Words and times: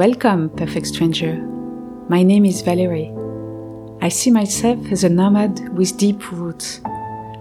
Welcome, 0.00 0.48
perfect 0.56 0.86
stranger. 0.86 1.36
My 2.08 2.22
name 2.22 2.46
is 2.46 2.62
Valerie. 2.62 3.12
I 4.00 4.08
see 4.08 4.30
myself 4.30 4.90
as 4.90 5.04
a 5.04 5.10
nomad 5.10 5.76
with 5.76 5.98
deep 5.98 6.32
roots. 6.32 6.80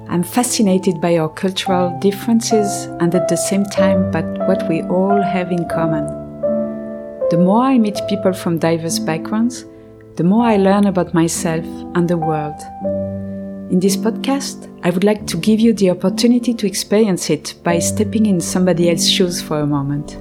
I'm 0.10 0.24
fascinated 0.24 1.00
by 1.00 1.20
our 1.20 1.30
cultural 1.30 1.98
differences 2.02 2.88
and 3.00 3.16
at 3.16 3.30
the 3.30 3.38
same 3.38 3.64
time 3.64 4.12
by 4.12 4.24
what 4.46 4.68
we 4.68 4.82
all 4.82 5.22
have 5.22 5.54
in 5.54 5.70
common. 5.70 6.06
The 7.30 7.38
more 7.38 7.62
I 7.62 7.78
meet 7.78 8.02
people 8.10 8.34
from 8.34 8.60
diverse 8.60 9.00
backgrounds, 9.00 9.64
the 10.18 10.26
more 10.26 10.44
I 10.44 10.58
learn 10.58 10.86
about 10.86 11.14
myself 11.14 11.64
and 11.96 12.10
the 12.10 12.18
world. 12.18 12.60
In 13.72 13.80
this 13.80 13.96
podcast, 13.96 14.68
I 14.84 14.90
would 14.90 15.06
like 15.06 15.26
to 15.28 15.38
give 15.38 15.62
you 15.62 15.72
the 15.72 15.92
opportunity 15.92 16.54
to 16.56 16.68
experience 16.68 17.30
it 17.30 17.54
by 17.64 17.80
stepping 17.80 18.26
in 18.26 18.42
somebody 18.42 18.90
else's 18.90 19.10
shoes 19.10 19.42
for 19.42 19.62
a 19.62 19.66
moment. 19.66 20.18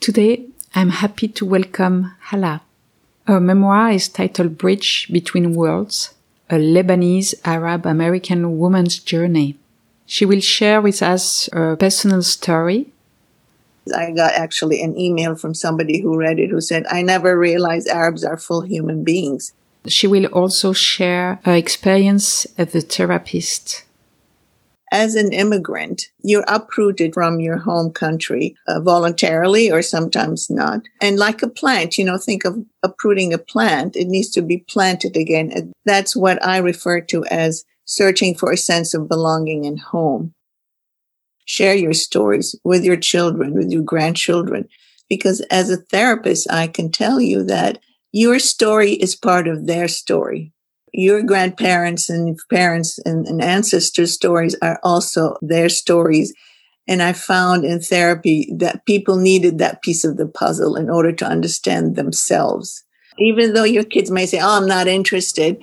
Today, 0.00 0.46
I'm 0.74 0.88
happy 0.88 1.28
to 1.28 1.44
welcome 1.44 2.12
Hala. 2.20 2.62
Her 3.26 3.38
memoir 3.38 3.90
is 3.90 4.08
titled 4.08 4.56
Bridge 4.56 5.08
Between 5.12 5.52
Worlds, 5.54 6.14
a 6.48 6.54
Lebanese 6.54 7.34
Arab 7.44 7.84
American 7.84 8.58
woman's 8.58 8.98
journey. 8.98 9.58
She 10.06 10.24
will 10.24 10.40
share 10.40 10.80
with 10.80 11.02
us 11.02 11.50
her 11.52 11.76
personal 11.76 12.22
story. 12.22 12.86
I 13.94 14.12
got 14.12 14.32
actually 14.32 14.80
an 14.80 14.98
email 14.98 15.34
from 15.34 15.52
somebody 15.52 16.00
who 16.00 16.16
read 16.16 16.38
it 16.38 16.48
who 16.48 16.62
said, 16.62 16.86
I 16.90 17.02
never 17.02 17.38
realized 17.38 17.86
Arabs 17.86 18.24
are 18.24 18.38
full 18.38 18.62
human 18.62 19.04
beings. 19.04 19.52
She 19.86 20.06
will 20.06 20.26
also 20.32 20.72
share 20.72 21.40
her 21.44 21.54
experience 21.54 22.46
as 22.56 22.74
a 22.74 22.80
therapist 22.80 23.84
as 24.92 25.14
an 25.14 25.32
immigrant, 25.32 26.06
you're 26.22 26.44
uprooted 26.48 27.14
from 27.14 27.40
your 27.40 27.58
home 27.58 27.92
country 27.92 28.56
uh, 28.66 28.80
voluntarily 28.80 29.70
or 29.70 29.82
sometimes 29.82 30.50
not. 30.50 30.82
And 31.00 31.16
like 31.16 31.42
a 31.42 31.48
plant, 31.48 31.96
you 31.96 32.04
know, 32.04 32.18
think 32.18 32.44
of 32.44 32.58
uprooting 32.82 33.32
a 33.32 33.38
plant. 33.38 33.94
It 33.94 34.08
needs 34.08 34.30
to 34.30 34.42
be 34.42 34.58
planted 34.58 35.16
again. 35.16 35.72
That's 35.84 36.16
what 36.16 36.44
I 36.44 36.58
refer 36.58 37.00
to 37.02 37.24
as 37.26 37.64
searching 37.84 38.34
for 38.34 38.50
a 38.50 38.56
sense 38.56 38.94
of 38.94 39.08
belonging 39.08 39.64
and 39.64 39.78
home. 39.78 40.34
Share 41.44 41.74
your 41.74 41.92
stories 41.94 42.54
with 42.64 42.84
your 42.84 42.96
children, 42.96 43.54
with 43.54 43.70
your 43.70 43.82
grandchildren, 43.82 44.68
because 45.08 45.40
as 45.50 45.70
a 45.70 45.76
therapist, 45.76 46.50
I 46.50 46.68
can 46.68 46.92
tell 46.92 47.20
you 47.20 47.42
that 47.44 47.78
your 48.12 48.38
story 48.38 48.92
is 48.92 49.16
part 49.16 49.48
of 49.48 49.66
their 49.66 49.88
story 49.88 50.52
your 50.92 51.22
grandparents 51.22 52.10
and 52.10 52.38
parents 52.50 52.98
and, 53.04 53.26
and 53.26 53.42
ancestors' 53.42 54.12
stories 54.12 54.56
are 54.62 54.80
also 54.82 55.36
their 55.42 55.68
stories. 55.68 56.34
And 56.88 57.02
I 57.02 57.12
found 57.12 57.64
in 57.64 57.80
therapy 57.80 58.52
that 58.56 58.84
people 58.86 59.16
needed 59.16 59.58
that 59.58 59.82
piece 59.82 60.04
of 60.04 60.16
the 60.16 60.26
puzzle 60.26 60.76
in 60.76 60.90
order 60.90 61.12
to 61.12 61.24
understand 61.24 61.96
themselves. 61.96 62.84
Even 63.18 63.54
though 63.54 63.64
your 63.64 63.84
kids 63.84 64.10
may 64.10 64.26
say, 64.26 64.40
Oh, 64.40 64.56
I'm 64.56 64.66
not 64.66 64.88
interested. 64.88 65.62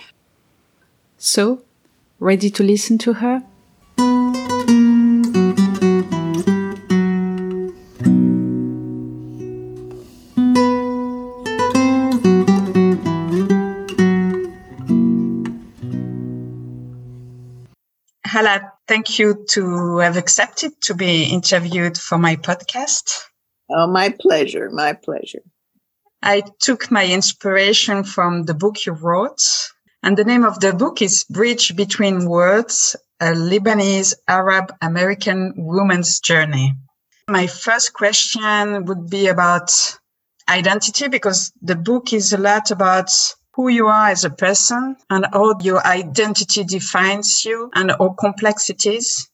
So, 1.18 1.64
ready 2.20 2.50
to 2.52 2.64
listen 2.64 2.98
to 3.00 3.14
her? 3.14 3.44
Thank 18.88 19.20
you 19.20 19.46
to 19.50 19.98
have 19.98 20.16
accepted 20.16 20.80
to 20.84 20.94
be 20.94 21.26
interviewed 21.26 21.98
for 21.98 22.18
my 22.18 22.38
podcast. 22.38 23.24
Oh, 23.70 23.88
my 23.88 24.16
pleasure. 24.20 24.70
My 24.72 24.94
pleasure. 24.94 25.44
I 26.24 26.44
took 26.60 26.90
my 26.90 27.06
inspiration 27.06 28.04
from 28.04 28.44
the 28.44 28.54
book 28.54 28.86
you 28.86 28.94
wrote. 28.94 29.42
And 30.04 30.16
the 30.16 30.24
name 30.24 30.46
of 30.46 30.60
the 30.60 30.74
book 30.74 31.02
is 31.02 31.26
Bridge 31.26 31.76
Between 31.76 32.30
Worlds, 32.30 32.96
a 33.20 33.32
Lebanese 33.34 34.14
Arab 34.28 34.74
American 34.82 35.54
woman's 35.58 36.20
journey. 36.20 36.76
My 37.28 37.48
first 37.48 37.92
question 37.94 38.86
would 38.86 39.10
be 39.10 39.28
about 39.28 39.70
identity 40.48 41.10
because 41.10 41.52
the 41.62 41.76
book 41.76 42.14
is 42.14 42.32
a 42.32 42.38
lot 42.38 42.72
about 42.72 43.12
who 43.58 43.70
you 43.70 43.88
are 43.88 44.10
as 44.10 44.24
a 44.24 44.30
person 44.30 44.96
and 45.10 45.26
how 45.34 45.56
your 45.62 45.86
identity 45.86 46.64
defines 46.64 47.44
you 47.44 47.72
and 47.74 47.92
all 47.92 48.14
complexities? 48.14 49.30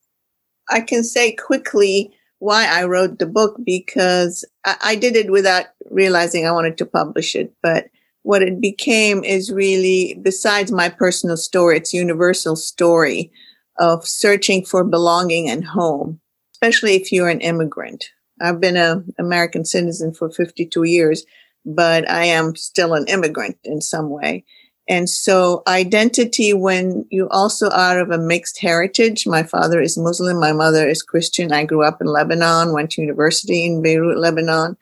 I 0.70 0.80
can 0.80 1.04
say 1.04 1.34
quickly 1.34 2.16
why 2.40 2.66
I 2.66 2.86
wrote 2.86 3.20
the 3.20 3.26
book 3.26 3.58
because 3.66 4.46
I, 4.66 4.78
I 4.82 4.96
did 4.96 5.18
it 5.18 5.30
without 5.30 5.66
realizing 5.92 6.48
I 6.48 6.54
wanted 6.54 6.78
to 6.78 6.86
publish 6.86 7.36
it. 7.36 7.54
But 7.62 7.88
what 8.22 8.42
it 8.42 8.62
became 8.62 9.26
is 9.26 9.52
really, 9.52 10.18
besides 10.22 10.72
my 10.72 10.88
personal 10.88 11.36
story, 11.36 11.78
it's 11.78 11.94
universal 11.94 12.56
story 12.56 13.30
of 13.78 14.08
searching 14.08 14.64
for 14.64 14.86
belonging 14.86 15.50
and 15.50 15.66
home, 15.66 16.22
especially 16.54 16.96
if 16.96 17.12
you're 17.12 17.28
an 17.28 17.42
immigrant. 17.42 18.06
I've 18.42 18.62
been 18.62 18.78
an 18.78 19.14
American 19.20 19.66
citizen 19.66 20.14
for 20.14 20.30
52 20.30 20.84
years, 20.84 21.26
but 21.66 22.10
I 22.10 22.26
am 22.26 22.56
still 22.56 22.94
an 22.94 23.06
immigrant 23.08 23.58
in 23.64 23.82
some 23.82 24.10
way. 24.10 24.44
And 24.90 25.10
so 25.10 25.64
identity, 25.66 26.54
when 26.54 27.06
you 27.10 27.30
also 27.30 27.70
are 27.70 28.00
of 28.00 28.12
a 28.12 28.18
mixed 28.18 28.60
heritage, 28.60 29.26
my 29.26 29.44
father 29.44 29.82
is 29.82 29.98
Muslim, 29.98 30.40
my 30.40 30.52
mother 30.52 30.88
is 30.88 31.02
Christian. 31.02 31.54
I 31.54 31.64
grew 31.64 31.84
up 31.84 32.02
in 32.02 32.08
Lebanon, 32.08 32.74
went 32.74 32.92
to 32.92 33.02
university 33.02 33.66
in 33.66 33.82
Beirut, 33.82 34.18
Lebanon. 34.18 34.76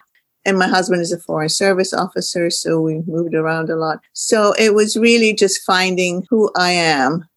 And 0.43 0.57
my 0.57 0.67
husband 0.67 1.03
is 1.03 1.11
a 1.11 1.19
foreign 1.19 1.49
service 1.49 1.93
officer, 1.93 2.49
so 2.49 2.81
we 2.81 3.03
moved 3.05 3.35
around 3.35 3.69
a 3.69 3.75
lot. 3.75 3.99
So 4.13 4.53
it 4.53 4.73
was 4.73 4.97
really 4.97 5.35
just 5.35 5.61
finding 5.61 6.25
who 6.31 6.49
I 6.57 6.71
am, 6.71 7.27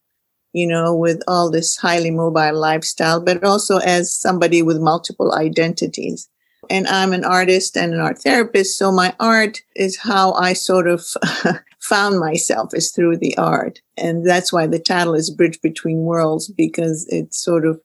you 0.53 0.65
know, 0.65 0.95
with 0.95 1.21
all 1.27 1.51
this 1.51 1.77
highly 1.77 2.09
mobile 2.09 2.59
lifestyle, 2.59 3.21
but 3.21 3.43
also 3.43 3.77
as 3.77 4.11
somebody 4.11 4.63
with 4.63 4.79
multiple 4.79 5.35
identities 5.35 6.27
and 6.69 6.87
I'm 6.87 7.13
an 7.13 7.23
artist 7.23 7.77
and 7.77 7.93
an 7.93 7.99
art 7.99 8.19
therapist. 8.19 8.77
So 8.77 8.91
my 8.91 9.15
art 9.19 9.61
is 9.75 9.97
how 9.97 10.33
I 10.33 10.53
sort 10.53 10.87
of 10.87 11.05
found 11.79 12.19
myself 12.19 12.73
is 12.73 12.91
through 12.91 13.17
the 13.17 13.37
art. 13.37 13.81
And 13.97 14.25
that's 14.25 14.51
why 14.51 14.67
the 14.67 14.79
title 14.79 15.13
is 15.13 15.29
Bridge 15.29 15.61
Between 15.61 15.99
Worlds, 15.99 16.49
because 16.49 17.05
it 17.09 17.33
sort 17.33 17.65
of 17.65 17.79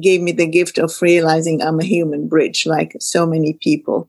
gave 0.00 0.20
me 0.20 0.32
the 0.32 0.46
gift 0.46 0.78
of 0.78 0.94
realizing 1.02 1.60
I'm 1.60 1.80
a 1.80 1.84
human 1.84 2.28
bridge, 2.28 2.66
like 2.66 2.94
so 3.00 3.26
many 3.26 3.54
people. 3.54 4.08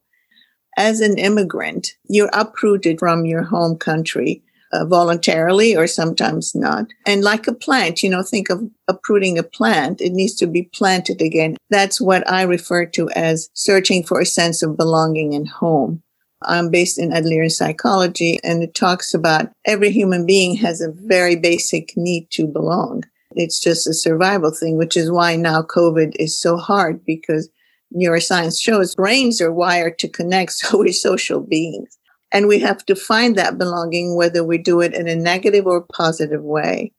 As 0.76 1.00
an 1.00 1.18
immigrant, 1.18 1.96
you're 2.04 2.30
uprooted 2.32 2.98
from 2.98 3.26
your 3.26 3.42
home 3.42 3.76
country 3.76 4.42
uh, 4.72 4.84
voluntarily 4.86 5.76
or 5.76 5.86
sometimes 5.86 6.54
not. 6.54 6.86
And 7.06 7.22
like 7.22 7.46
a 7.46 7.54
plant, 7.54 8.02
you 8.02 8.10
know, 8.10 8.22
think 8.22 8.50
of 8.50 8.62
uprooting 8.88 9.38
a 9.38 9.42
plant. 9.42 10.00
It 10.00 10.12
needs 10.12 10.34
to 10.36 10.46
be 10.46 10.62
planted 10.62 11.20
again. 11.20 11.56
That's 11.70 12.00
what 12.00 12.28
I 12.30 12.42
refer 12.42 12.86
to 12.86 13.10
as 13.10 13.50
searching 13.54 14.02
for 14.02 14.20
a 14.20 14.26
sense 14.26 14.62
of 14.62 14.76
belonging 14.76 15.34
and 15.34 15.48
home. 15.48 16.02
I'm 16.44 16.70
based 16.70 16.98
in 16.98 17.10
Adlerian 17.10 17.50
psychology 17.50 18.38
and 18.42 18.62
it 18.62 18.74
talks 18.74 19.14
about 19.14 19.50
every 19.64 19.90
human 19.90 20.26
being 20.26 20.56
has 20.56 20.80
a 20.80 20.90
very 20.90 21.36
basic 21.36 21.92
need 21.96 22.30
to 22.32 22.46
belong. 22.46 23.04
It's 23.34 23.60
just 23.60 23.86
a 23.86 23.94
survival 23.94 24.50
thing, 24.50 24.76
which 24.76 24.96
is 24.96 25.10
why 25.10 25.36
now 25.36 25.62
COVID 25.62 26.16
is 26.18 26.38
so 26.38 26.56
hard 26.56 27.04
because 27.04 27.48
neuroscience 27.94 28.60
shows 28.60 28.94
brains 28.94 29.40
are 29.40 29.52
wired 29.52 29.98
to 30.00 30.08
connect. 30.08 30.52
So 30.62 30.78
we're 30.78 30.92
social 30.92 31.40
beings. 31.40 31.98
And 32.32 32.48
we 32.48 32.58
have 32.60 32.84
to 32.86 32.96
find 32.96 33.36
that 33.36 33.58
belonging, 33.58 34.16
whether 34.16 34.42
we 34.42 34.58
do 34.58 34.80
it 34.80 34.94
in 34.94 35.06
a 35.06 35.14
negative 35.14 35.66
or 35.66 35.82
positive 35.82 36.42
way. 36.42 36.92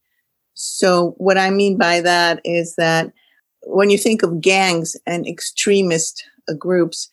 So 0.53 1.15
what 1.17 1.37
I 1.37 1.49
mean 1.49 1.77
by 1.77 2.01
that 2.01 2.39
is 2.45 2.75
that 2.75 3.11
when 3.63 3.89
you 3.89 3.97
think 3.97 4.21
of 4.21 4.41
gangs 4.41 4.95
and 5.07 5.27
extremist 5.27 6.23
uh, 6.47 6.53
groups, 6.53 7.09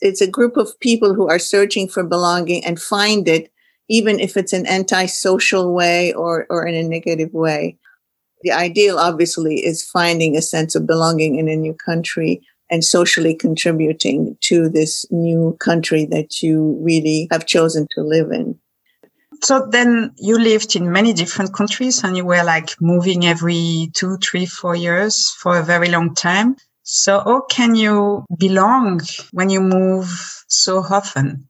it's 0.00 0.20
a 0.20 0.30
group 0.30 0.56
of 0.56 0.78
people 0.80 1.14
who 1.14 1.28
are 1.28 1.38
searching 1.38 1.88
for 1.88 2.04
belonging 2.04 2.64
and 2.64 2.80
find 2.80 3.26
it, 3.26 3.50
even 3.88 4.20
if 4.20 4.36
it's 4.36 4.52
an 4.52 4.66
antisocial 4.66 5.74
way 5.74 6.12
or, 6.12 6.46
or 6.50 6.66
in 6.66 6.74
a 6.74 6.88
negative 6.88 7.32
way. 7.32 7.76
The 8.42 8.52
ideal, 8.52 8.98
obviously, 8.98 9.64
is 9.64 9.82
finding 9.82 10.36
a 10.36 10.42
sense 10.42 10.74
of 10.74 10.86
belonging 10.86 11.38
in 11.38 11.48
a 11.48 11.56
new 11.56 11.74
country 11.74 12.46
and 12.70 12.84
socially 12.84 13.34
contributing 13.34 14.36
to 14.40 14.68
this 14.68 15.04
new 15.10 15.56
country 15.60 16.06
that 16.06 16.42
you 16.42 16.78
really 16.82 17.28
have 17.30 17.46
chosen 17.46 17.86
to 17.92 18.02
live 18.02 18.30
in. 18.30 18.58
So 19.42 19.66
then 19.70 20.12
you 20.16 20.38
lived 20.38 20.74
in 20.74 20.90
many 20.90 21.12
different 21.12 21.52
countries 21.52 22.02
and 22.02 22.16
you 22.16 22.24
were 22.24 22.42
like 22.44 22.80
moving 22.80 23.26
every 23.26 23.90
two, 23.92 24.16
three, 24.18 24.46
four 24.46 24.74
years 24.74 25.30
for 25.30 25.58
a 25.58 25.62
very 25.62 25.88
long 25.88 26.14
time. 26.14 26.56
So 26.82 27.20
how 27.20 27.42
can 27.42 27.74
you 27.74 28.24
belong 28.38 29.00
when 29.32 29.50
you 29.50 29.60
move 29.60 30.08
so 30.48 30.78
often? 30.78 31.48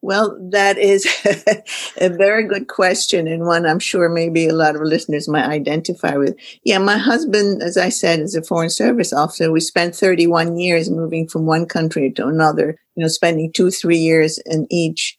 Well, 0.00 0.38
that 0.52 0.78
is 0.78 1.06
a 2.00 2.08
very 2.08 2.46
good 2.46 2.68
question, 2.68 3.26
and 3.26 3.46
one 3.46 3.66
I'm 3.66 3.80
sure 3.80 4.08
maybe 4.08 4.46
a 4.46 4.54
lot 4.54 4.76
of 4.76 4.82
listeners 4.82 5.28
might 5.28 5.48
identify 5.48 6.16
with. 6.16 6.36
Yeah, 6.62 6.78
my 6.78 6.98
husband, 6.98 7.62
as 7.62 7.76
I 7.76 7.88
said, 7.88 8.20
is 8.20 8.36
a 8.36 8.42
foreign 8.42 8.70
service 8.70 9.12
officer. 9.12 9.50
We 9.50 9.60
spent 9.60 9.96
31 9.96 10.56
years 10.56 10.88
moving 10.88 11.26
from 11.26 11.46
one 11.46 11.66
country 11.66 12.12
to 12.12 12.26
another, 12.28 12.78
you 12.94 13.02
know, 13.02 13.08
spending 13.08 13.52
two, 13.52 13.72
three 13.72 13.98
years 13.98 14.38
in 14.46 14.68
each. 14.70 15.16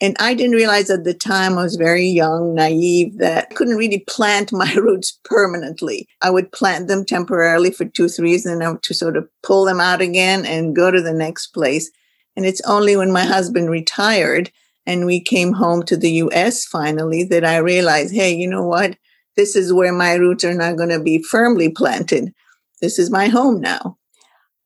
And 0.00 0.16
I 0.20 0.34
didn't 0.34 0.56
realize 0.56 0.90
at 0.90 1.04
the 1.04 1.12
time 1.12 1.58
I 1.58 1.62
was 1.64 1.76
very 1.76 2.06
young, 2.06 2.54
naive, 2.54 3.18
that 3.18 3.48
I 3.50 3.54
couldn't 3.54 3.76
really 3.76 4.04
plant 4.08 4.52
my 4.52 4.72
roots 4.74 5.18
permanently. 5.24 6.06
I 6.22 6.30
would 6.30 6.52
plant 6.52 6.86
them 6.86 7.04
temporarily 7.04 7.72
for 7.72 7.84
two, 7.84 8.08
three 8.08 8.30
years, 8.30 8.46
and 8.46 8.60
then 8.60 8.68
I 8.68 8.70
would 8.70 8.82
to 8.84 8.94
sort 8.94 9.16
of 9.16 9.28
pull 9.42 9.64
them 9.64 9.80
out 9.80 10.00
again 10.00 10.46
and 10.46 10.76
go 10.76 10.92
to 10.92 11.02
the 11.02 11.12
next 11.12 11.48
place. 11.48 11.90
And 12.40 12.46
it's 12.46 12.62
only 12.62 12.96
when 12.96 13.12
my 13.12 13.24
husband 13.24 13.68
retired 13.68 14.50
and 14.86 15.04
we 15.04 15.20
came 15.20 15.52
home 15.52 15.82
to 15.82 15.94
the 15.94 16.10
US 16.24 16.64
finally 16.64 17.22
that 17.24 17.44
I 17.44 17.58
realized, 17.58 18.14
hey, 18.14 18.34
you 18.34 18.48
know 18.48 18.64
what? 18.64 18.96
This 19.36 19.54
is 19.54 19.74
where 19.74 19.92
my 19.92 20.14
roots 20.14 20.42
are 20.42 20.54
not 20.54 20.78
going 20.78 20.88
to 20.88 21.02
be 21.02 21.22
firmly 21.22 21.68
planted. 21.68 22.32
This 22.80 22.98
is 22.98 23.10
my 23.10 23.28
home 23.28 23.60
now. 23.60 23.98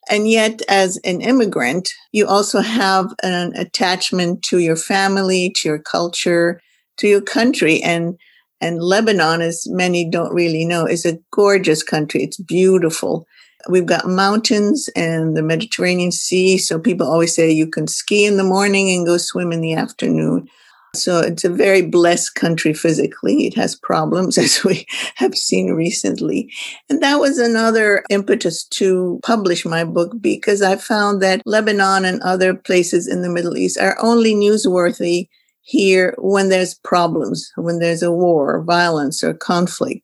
And 0.08 0.28
yet, 0.28 0.62
as 0.68 1.00
an 1.02 1.20
immigrant, 1.20 1.90
you 2.12 2.28
also 2.28 2.60
have 2.60 3.12
an 3.24 3.52
attachment 3.56 4.44
to 4.44 4.58
your 4.58 4.76
family, 4.76 5.52
to 5.56 5.68
your 5.68 5.80
culture, 5.80 6.60
to 6.98 7.08
your 7.08 7.22
country. 7.22 7.82
And, 7.82 8.16
and 8.60 8.80
Lebanon, 8.80 9.40
as 9.40 9.64
many 9.66 10.08
don't 10.08 10.32
really 10.32 10.64
know, 10.64 10.86
is 10.86 11.04
a 11.04 11.18
gorgeous 11.32 11.82
country. 11.82 12.22
It's 12.22 12.40
beautiful. 12.40 13.26
We've 13.68 13.86
got 13.86 14.08
mountains 14.08 14.88
and 14.94 15.36
the 15.36 15.42
Mediterranean 15.42 16.12
Sea. 16.12 16.58
So 16.58 16.78
people 16.78 17.06
always 17.06 17.34
say 17.34 17.50
you 17.50 17.66
can 17.66 17.86
ski 17.86 18.24
in 18.24 18.36
the 18.36 18.44
morning 18.44 18.90
and 18.90 19.06
go 19.06 19.16
swim 19.16 19.52
in 19.52 19.60
the 19.60 19.74
afternoon. 19.74 20.48
So 20.94 21.18
it's 21.18 21.44
a 21.44 21.50
very 21.50 21.82
blessed 21.82 22.34
country 22.34 22.72
physically. 22.72 23.46
It 23.46 23.54
has 23.54 23.74
problems, 23.74 24.38
as 24.44 24.64
we 24.64 24.86
have 25.16 25.34
seen 25.34 25.72
recently. 25.72 26.52
And 26.88 27.02
that 27.02 27.16
was 27.16 27.38
another 27.38 28.04
impetus 28.10 28.64
to 28.64 29.20
publish 29.22 29.64
my 29.64 29.84
book 29.84 30.12
because 30.20 30.62
I 30.62 30.76
found 30.76 31.20
that 31.22 31.42
Lebanon 31.44 32.04
and 32.04 32.22
other 32.22 32.54
places 32.54 33.06
in 33.08 33.22
the 33.22 33.30
Middle 33.30 33.56
East 33.56 33.78
are 33.78 33.96
only 34.00 34.34
newsworthy 34.34 35.28
here 35.62 36.14
when 36.18 36.50
there's 36.50 36.74
problems, 36.74 37.50
when 37.56 37.78
there's 37.78 38.02
a 38.02 38.12
war, 38.12 38.62
violence, 38.62 39.24
or 39.24 39.32
conflict. 39.32 40.02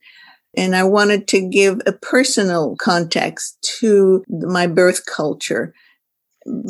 And 0.56 0.74
I 0.74 0.84
wanted 0.84 1.28
to 1.28 1.48
give 1.48 1.80
a 1.86 1.92
personal 1.92 2.76
context 2.76 3.56
to 3.80 4.24
my 4.28 4.66
birth 4.66 5.06
culture. 5.06 5.74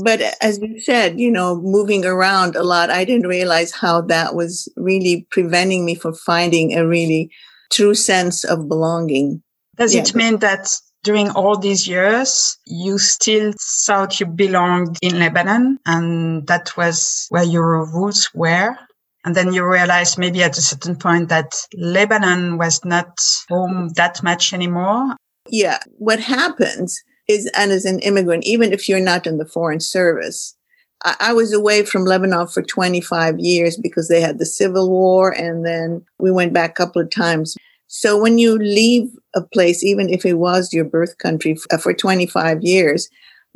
But 0.03 0.21
as 0.43 0.59
you 0.59 0.81
said, 0.81 1.19
you 1.19 1.31
know, 1.31 1.57
moving 1.57 2.05
around 2.05 2.57
a 2.57 2.63
lot, 2.63 2.91
I 2.91 3.05
didn't 3.05 3.29
realize 3.29 3.73
how 3.73 4.03
that 4.03 4.35
was 4.35 4.69
really 4.77 5.27
preventing 5.31 5.85
me 5.85 5.95
from 5.95 6.15
finding 6.15 6.77
a 6.77 6.87
really 6.87 7.31
true 7.71 7.95
sense 7.95 8.45
of 8.45 8.69
belonging. 8.69 9.43
Does 9.77 9.95
yeah. 9.95 10.03
it 10.03 10.15
mean 10.15 10.39
that 10.39 10.69
during 11.03 11.31
all 11.31 11.57
these 11.57 11.89
years, 11.89 12.59
you 12.67 12.99
still 12.99 13.53
thought 13.87 14.21
you 14.21 14.27
belonged 14.27 14.99
in 15.01 15.19
Lebanon 15.19 15.79
and 15.87 16.47
that 16.49 16.77
was 16.77 17.27
where 17.31 17.45
your 17.45 17.87
roots 17.87 18.35
were? 18.35 18.77
And 19.25 19.35
then 19.35 19.53
you 19.53 19.65
realized 19.65 20.19
maybe 20.19 20.43
at 20.43 20.57
a 20.57 20.63
certain 20.63 20.97
point 20.97 21.29
that 21.29 21.53
Lebanon 21.75 22.57
was 22.57 22.85
not 22.85 23.19
home 23.49 23.91
that 23.97 24.23
much 24.23 24.53
anymore. 24.53 25.17
Yeah. 25.49 25.79
What 25.99 26.21
happens 26.21 27.03
is, 27.29 27.51
and 27.57 27.71
as 27.71 27.85
an 27.85 27.99
immigrant, 28.01 28.45
even 28.45 28.73
if 28.73 28.89
you're 28.89 29.01
not 29.01 29.27
in 29.27 29.39
the 29.39 29.45
foreign 29.45 29.81
service, 29.81 30.57
I, 31.05 31.17
I 31.21 31.33
was 31.33 31.53
away 31.53 31.85
from 31.85 32.05
Lebanon 32.05 32.47
for 32.47 32.63
25 32.63 33.39
years 33.39 33.77
because 33.77 34.09
they 34.09 34.21
had 34.21 34.39
the 34.39 34.47
civil 34.47 34.91
war 34.91 35.31
and 35.31 35.67
then 35.67 36.05
we 36.19 36.31
went 36.31 36.53
back 36.53 36.71
a 36.71 36.75
couple 36.75 37.03
of 37.03 37.11
times. 37.11 37.57
So 37.89 38.21
when 38.21 38.39
you 38.39 38.57
leave 38.57 39.11
a 39.35 39.43
place, 39.43 39.83
even 39.83 40.09
if 40.09 40.25
it 40.25 40.35
was 40.35 40.73
your 40.73 40.85
birth 40.85 41.19
country 41.19 41.57
for, 41.57 41.75
uh, 41.75 41.79
for 41.79 41.93
25 41.93 42.63
years, 42.63 43.09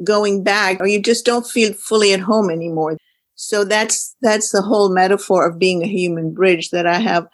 going 0.03 0.43
back, 0.43 0.81
or 0.81 0.87
you 0.87 1.01
just 1.01 1.25
don't 1.25 1.47
feel 1.47 1.73
fully 1.73 2.13
at 2.13 2.21
home 2.21 2.51
anymore. 2.51 2.97
So 3.35 3.65
that's 3.65 4.15
that's 4.23 4.51
the 4.51 4.63
whole 4.63 4.93
metaphor 4.93 5.47
of 5.47 5.59
being 5.59 5.83
a 5.83 5.89
human 5.89 6.33
bridge 6.33 6.71
that 6.71 6.87
I 6.87 7.01
have 7.01 7.29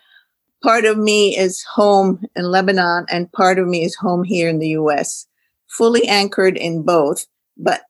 part 0.62 0.84
of 0.84 0.98
me 0.98 1.36
is 1.36 1.62
home 1.62 2.22
in 2.36 2.44
Lebanon 2.44 3.06
and 3.10 3.32
part 3.32 3.58
of 3.58 3.66
me 3.66 3.84
is 3.84 3.96
home 3.96 4.24
here 4.24 4.48
in 4.48 4.58
the 4.58 4.70
US. 4.70 5.26
Fully 5.68 6.06
anchored 6.08 6.56
in 6.56 6.82
both, 6.82 7.26
but 7.56 7.82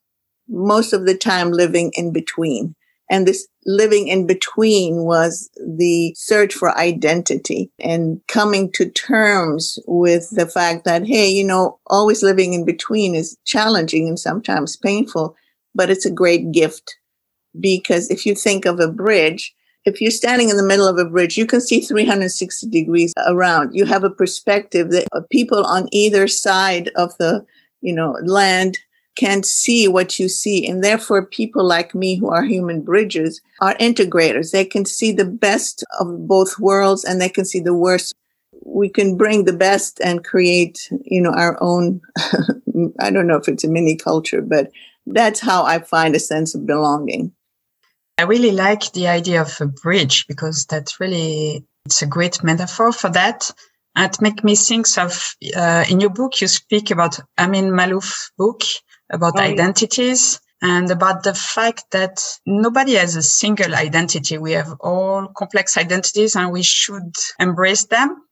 most 0.49 0.93
of 0.93 1.07
the 1.07 1.17
time 1.17 1.51
living 1.51 1.93
in 1.95 2.13
between. 2.13 2.75
And 3.11 3.27
this 3.27 3.49
living 3.67 4.07
in 4.07 4.27
between 4.27 5.03
was 5.03 5.51
the 5.57 6.15
search 6.17 6.55
for 6.55 6.77
identity 6.79 7.73
and 7.81 8.21
coming 8.29 8.71
to 8.73 8.89
terms 8.89 9.79
with 9.87 10.31
the 10.31 10.47
fact 10.47 10.85
that, 10.85 11.07
hey, 11.07 11.29
you 11.29 11.45
know, 11.45 11.81
always 11.87 12.23
living 12.23 12.53
in 12.53 12.65
between 12.65 13.17
is 13.17 13.37
challenging 13.45 14.07
and 14.07 14.19
sometimes 14.19 14.77
painful, 14.77 15.35
but 15.75 15.91
it's 15.91 16.07
a 16.07 16.11
great 16.11 16.53
gift 16.53 17.00
because 17.59 18.11
if 18.11 18.27
you 18.27 18.35
think 18.35 18.65
of 18.65 18.79
a 18.81 18.89
bridge, 18.89 19.55
if 19.85 20.01
you're 20.01 20.11
standing 20.11 20.51
in 20.51 20.57
the 20.57 20.63
middle 20.63 20.87
of 20.87 20.99
a 20.99 21.05
bridge, 21.05 21.39
you 21.39 21.47
can 21.47 21.61
see 21.61 21.81
360 21.81 22.69
degrees 22.69 23.15
around. 23.27 23.75
You 23.75 23.87
have 23.87 24.05
a 24.05 24.11
perspective 24.11 24.91
that 24.91 25.09
uh, 25.13 25.23
people 25.31 25.65
on 25.65 25.89
either 25.91 26.29
side 26.29 26.91
of 26.97 27.17
the, 27.19 27.45
you 27.81 27.95
know, 27.95 28.17
land 28.23 28.79
can 29.17 29.43
see 29.43 29.89
what 29.89 30.19
you 30.19 30.29
see. 30.29 30.67
And 30.67 30.85
therefore, 30.85 31.27
people 31.27 31.65
like 31.65 31.95
me 31.95 32.17
who 32.17 32.31
are 32.31 32.45
human 32.45 32.83
bridges 32.83 33.41
are 33.61 33.75
integrators. 33.77 34.53
They 34.53 34.65
can 34.65 34.85
see 34.85 35.13
the 35.13 35.25
best 35.25 35.85
of 35.99 36.27
both 36.29 36.59
worlds 36.59 37.05
and 37.05 37.21
they 37.21 37.29
can 37.29 37.45
see 37.45 37.61
the 37.61 37.75
worst. 37.75 38.15
We 38.65 38.89
can 38.89 39.17
bring 39.17 39.45
the 39.45 39.53
best 39.53 40.01
and 40.05 40.25
create, 40.25 40.89
you 41.05 41.21
know, 41.21 41.33
our 41.33 41.59
own, 41.61 42.01
I 43.01 43.11
don't 43.11 43.27
know 43.27 43.37
if 43.37 43.49
it's 43.49 43.65
a 43.65 43.69
mini 43.69 43.97
culture, 43.97 44.43
but 44.43 44.71
that's 45.07 45.41
how 45.41 45.65
I 45.65 45.81
find 45.81 46.15
a 46.15 46.21
sense 46.21 46.55
of 46.55 46.67
belonging. 46.67 47.33
I 48.21 48.25
really 48.25 48.51
like 48.51 48.93
the 48.93 49.09
idea 49.09 49.41
of 49.41 49.59
a 49.63 49.67
bridge 49.67 50.27
because 50.27 50.67
that 50.67 50.93
really 51.01 51.65
it's 51.87 52.03
a 52.03 52.07
great 52.07 52.45
metaphor 52.45 52.93
for 52.93 53.09
that. 53.09 53.51
And 53.97 54.13
it 54.13 54.21
makes 54.21 54.45
me 54.45 54.57
think 54.57 54.87
of 54.99 55.35
uh, 55.57 55.87
in 55.89 56.01
your 56.01 56.11
book 56.11 56.39
you 56.43 56.47
speak 56.47 56.91
about 56.91 57.19
Amin 57.39 57.71
Maalouf 57.71 58.31
book 58.37 58.61
about 59.11 59.39
oh, 59.39 59.41
identities 59.41 60.39
and 60.61 60.91
about 60.91 61.23
the 61.23 61.33
fact 61.33 61.85
that 61.93 62.23
nobody 62.45 62.97
has 62.97 63.17
a 63.17 63.23
single 63.23 63.75
identity. 63.75 64.37
We 64.37 64.53
have 64.53 64.77
all 64.81 65.29
complex 65.29 65.79
identities 65.79 66.37
and 66.37 66.53
we 66.53 66.63
should 66.63 67.15
embrace 67.39 67.87
them 67.87 68.23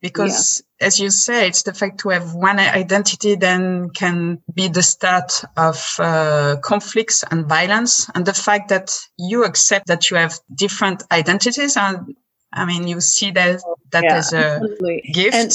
because 0.00 0.62
yeah. 0.80 0.86
as 0.86 0.98
you 0.98 1.10
say 1.10 1.46
it's 1.46 1.62
the 1.62 1.74
fact 1.74 2.00
to 2.00 2.08
have 2.08 2.34
one 2.34 2.58
identity 2.58 3.34
then 3.34 3.90
can 3.90 4.40
be 4.54 4.68
the 4.68 4.82
start 4.82 5.44
of 5.56 5.96
uh, 5.98 6.56
conflicts 6.62 7.22
and 7.30 7.46
violence 7.46 8.08
and 8.14 8.26
the 8.26 8.34
fact 8.34 8.68
that 8.68 8.96
you 9.18 9.44
accept 9.44 9.86
that 9.86 10.10
you 10.10 10.16
have 10.16 10.38
different 10.54 11.02
identities 11.12 11.76
and 11.76 12.16
i 12.52 12.64
mean 12.64 12.88
you 12.88 13.00
see 13.00 13.30
that 13.30 13.60
that 13.90 14.04
yeah, 14.04 14.16
as 14.16 14.32
a 14.32 14.46
absolutely. 14.54 15.10
gift 15.12 15.34
and 15.36 15.52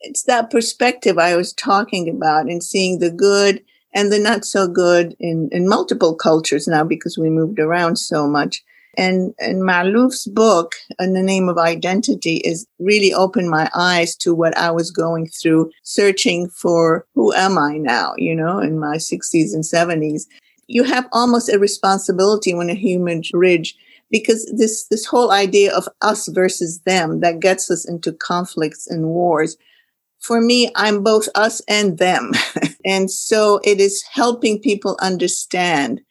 it's 0.00 0.24
that 0.24 0.50
perspective 0.50 1.18
i 1.18 1.34
was 1.34 1.52
talking 1.52 2.08
about 2.08 2.46
and 2.46 2.62
seeing 2.62 2.98
the 2.98 3.10
good 3.10 3.62
and 3.94 4.12
the 4.12 4.18
not 4.18 4.44
so 4.44 4.68
good 4.68 5.16
in 5.18 5.48
in 5.52 5.68
multiple 5.68 6.14
cultures 6.14 6.68
now 6.68 6.84
because 6.84 7.16
we 7.16 7.30
moved 7.30 7.58
around 7.58 7.96
so 7.96 8.26
much 8.26 8.62
and, 8.96 9.34
and 9.38 9.62
Maalouf's 9.62 10.26
book, 10.26 10.74
In 10.98 11.14
the 11.14 11.22
Name 11.22 11.48
of 11.48 11.58
Identity, 11.58 12.36
is 12.38 12.66
really 12.78 13.12
opened 13.12 13.50
my 13.50 13.70
eyes 13.74 14.16
to 14.16 14.34
what 14.34 14.56
I 14.56 14.70
was 14.70 14.90
going 14.90 15.28
through, 15.28 15.70
searching 15.82 16.48
for 16.48 17.06
who 17.14 17.32
am 17.34 17.58
I 17.58 17.78
now, 17.78 18.14
you 18.16 18.34
know, 18.34 18.58
in 18.58 18.78
my 18.78 18.96
60s 18.96 19.54
and 19.54 19.64
70s. 19.64 20.22
You 20.66 20.84
have 20.84 21.08
almost 21.12 21.52
a 21.52 21.58
responsibility 21.58 22.54
when 22.54 22.70
a 22.70 22.74
human 22.74 23.22
bridge 23.30 23.76
because 24.10 24.50
this 24.56 24.86
this 24.86 25.04
whole 25.04 25.30
idea 25.32 25.74
of 25.74 25.88
us 26.00 26.28
versus 26.28 26.80
them 26.80 27.20
that 27.20 27.40
gets 27.40 27.70
us 27.70 27.88
into 27.88 28.12
conflicts 28.12 28.86
and 28.86 29.06
wars. 29.06 29.56
For 30.20 30.40
me 30.40 30.70
i'm 30.74 31.02
both 31.02 31.28
us 31.34 31.60
and 31.68 31.98
them. 31.98 32.32
And 32.84 33.10
so 33.10 33.60
it 33.64 33.80
is 33.80 34.04
helping 34.12 34.60
people 34.60 34.98
understand 35.00 36.02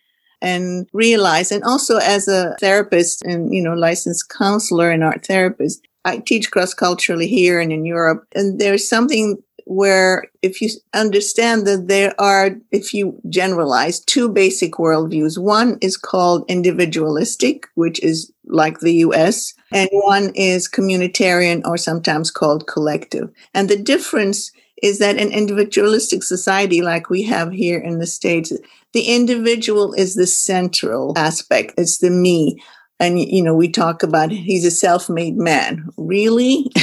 and 0.43 0.87
realize, 0.93 1.51
and 1.51 1.63
also 1.63 1.97
as 1.97 2.27
a 2.27 2.55
therapist 2.59 3.23
and, 3.23 3.55
you 3.55 3.63
know, 3.63 3.73
licensed 3.73 4.29
counselor 4.29 4.91
and 4.91 5.03
art 5.03 5.25
therapist, 5.25 5.87
I 6.05 6.17
teach 6.17 6.51
cross 6.51 6.73
culturally 6.73 7.27
here 7.27 7.59
and 7.61 7.71
in 7.71 7.85
Europe. 7.85 8.27
And 8.35 8.59
there's 8.59 8.87
something 8.87 9.41
where 9.65 10.25
if 10.41 10.61
you 10.61 10.69
understand 10.93 11.65
that 11.65 11.87
there 11.87 12.13
are, 12.19 12.51
if 12.71 12.93
you 12.93 13.17
generalize, 13.29 14.01
two 14.01 14.27
basic 14.27 14.73
worldviews. 14.73 15.37
One 15.37 15.77
is 15.79 15.95
called 15.95 16.43
individualistic, 16.49 17.67
which 17.75 18.03
is 18.03 18.29
like 18.47 18.79
the 18.79 18.95
US, 18.95 19.53
and 19.71 19.89
one 19.91 20.33
is 20.35 20.69
communitarian 20.69 21.61
or 21.65 21.77
sometimes 21.77 22.29
called 22.29 22.67
collective. 22.67 23.31
And 23.53 23.69
the 23.69 23.81
difference 23.81 24.51
is 24.81 24.99
that 24.99 25.17
an 25.17 25.31
individualistic 25.31 26.23
society 26.23 26.81
like 26.81 27.09
we 27.09 27.23
have 27.23 27.51
here 27.51 27.79
in 27.79 27.99
the 27.99 28.07
States, 28.07 28.51
the 28.93 29.03
individual 29.03 29.93
is 29.93 30.15
the 30.15 30.27
central 30.27 31.13
aspect. 31.17 31.73
It's 31.77 31.99
the 31.99 32.09
me. 32.09 32.61
And, 32.99 33.19
you 33.19 33.43
know, 33.43 33.55
we 33.55 33.69
talk 33.69 34.03
about 34.03 34.31
he's 34.31 34.65
a 34.65 34.71
self 34.71 35.09
made 35.09 35.35
man. 35.35 35.89
Really? 35.97 36.69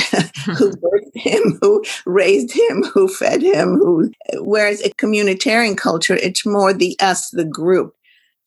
who 0.56 0.73
birthed 0.73 1.14
him, 1.14 1.59
who 1.62 1.85
raised 2.04 2.52
him, 2.52 2.82
who 2.82 3.09
fed 3.09 3.42
him, 3.42 3.76
who, 3.76 4.11
whereas 4.38 4.82
a 4.82 4.90
communitarian 4.90 5.76
culture, 5.76 6.16
it's 6.16 6.44
more 6.44 6.73
the 6.73 6.97
us, 7.00 7.30
the 7.30 7.44
group. 7.44 7.94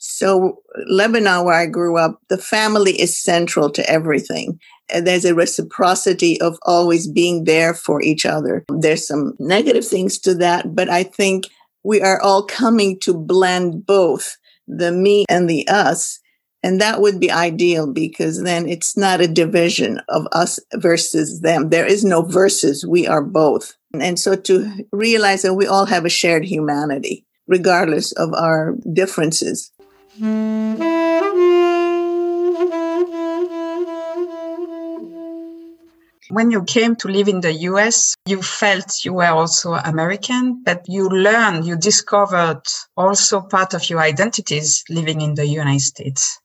So, 0.06 0.58
Lebanon, 0.86 1.46
where 1.46 1.56
I 1.56 1.66
grew 1.66 1.98
up, 1.98 2.20
the 2.28 2.38
family 2.38 3.00
is 3.00 3.18
central 3.18 3.70
to 3.70 3.90
everything. 3.90 4.60
And 4.90 5.08
there's 5.08 5.24
a 5.24 5.34
reciprocity 5.34 6.42
of 6.42 6.58
always 6.64 7.08
being 7.08 7.46
there 7.46 7.74
for 7.74 8.02
each 8.02 8.26
other. 8.26 8.66
There's 8.68 9.08
some 9.08 9.34
negative 9.40 9.88
things 9.88 10.20
to 10.20 10.36
that, 10.36 10.76
but 10.76 10.90
I 10.90 11.04
think 11.04 11.46
we 11.86 12.02
are 12.02 12.22
all 12.22 12.44
coming 12.44 13.00
to 13.00 13.14
blend 13.14 13.86
both 13.86 14.36
the 14.68 14.92
me 14.92 15.24
and 15.30 15.50
the 15.50 15.66
us. 15.70 16.20
And 16.64 16.82
that 16.82 17.00
would 17.00 17.22
be 17.22 17.32
ideal 17.32 17.90
because 17.90 18.44
then 18.44 18.68
it's 18.68 18.98
not 18.98 19.22
a 19.22 19.28
division 19.28 20.02
of 20.10 20.28
us 20.34 20.60
versus 20.76 21.40
them. 21.40 21.70
There 21.70 21.86
is 21.86 22.04
no 22.04 22.24
versus. 22.24 22.86
We 22.86 23.08
are 23.08 23.24
both. 23.24 23.78
And 23.98 24.20
so 24.20 24.36
to 24.36 24.86
realize 24.92 25.44
that 25.44 25.54
we 25.54 25.66
all 25.66 25.86
have 25.86 26.04
a 26.04 26.10
shared 26.10 26.44
humanity, 26.44 27.26
regardless 27.48 28.12
of 28.12 28.34
our 28.34 28.76
differences. 28.92 29.72
When 30.15 30.77
you 36.51 36.63
came 36.65 36.96
to 36.98 37.08
live 37.08 37.27
in 37.27 37.41
the 37.41 37.51
US, 37.72 38.13
you 38.27 38.43
felt 38.43 39.03
you 39.03 39.13
were 39.13 39.25
also 39.25 39.74
American, 39.74 40.62
but 40.63 40.86
you 40.88 41.10
learned, 41.10 41.65
you 41.65 41.75
discovered 41.75 42.62
also 42.96 43.41
part 43.41 43.74
of 43.74 43.89
your 43.89 44.01
identities 44.01 44.84
living 44.88 45.22
in 45.22 45.34
the 45.34 45.48
United 45.48 45.82
States. 45.82 46.39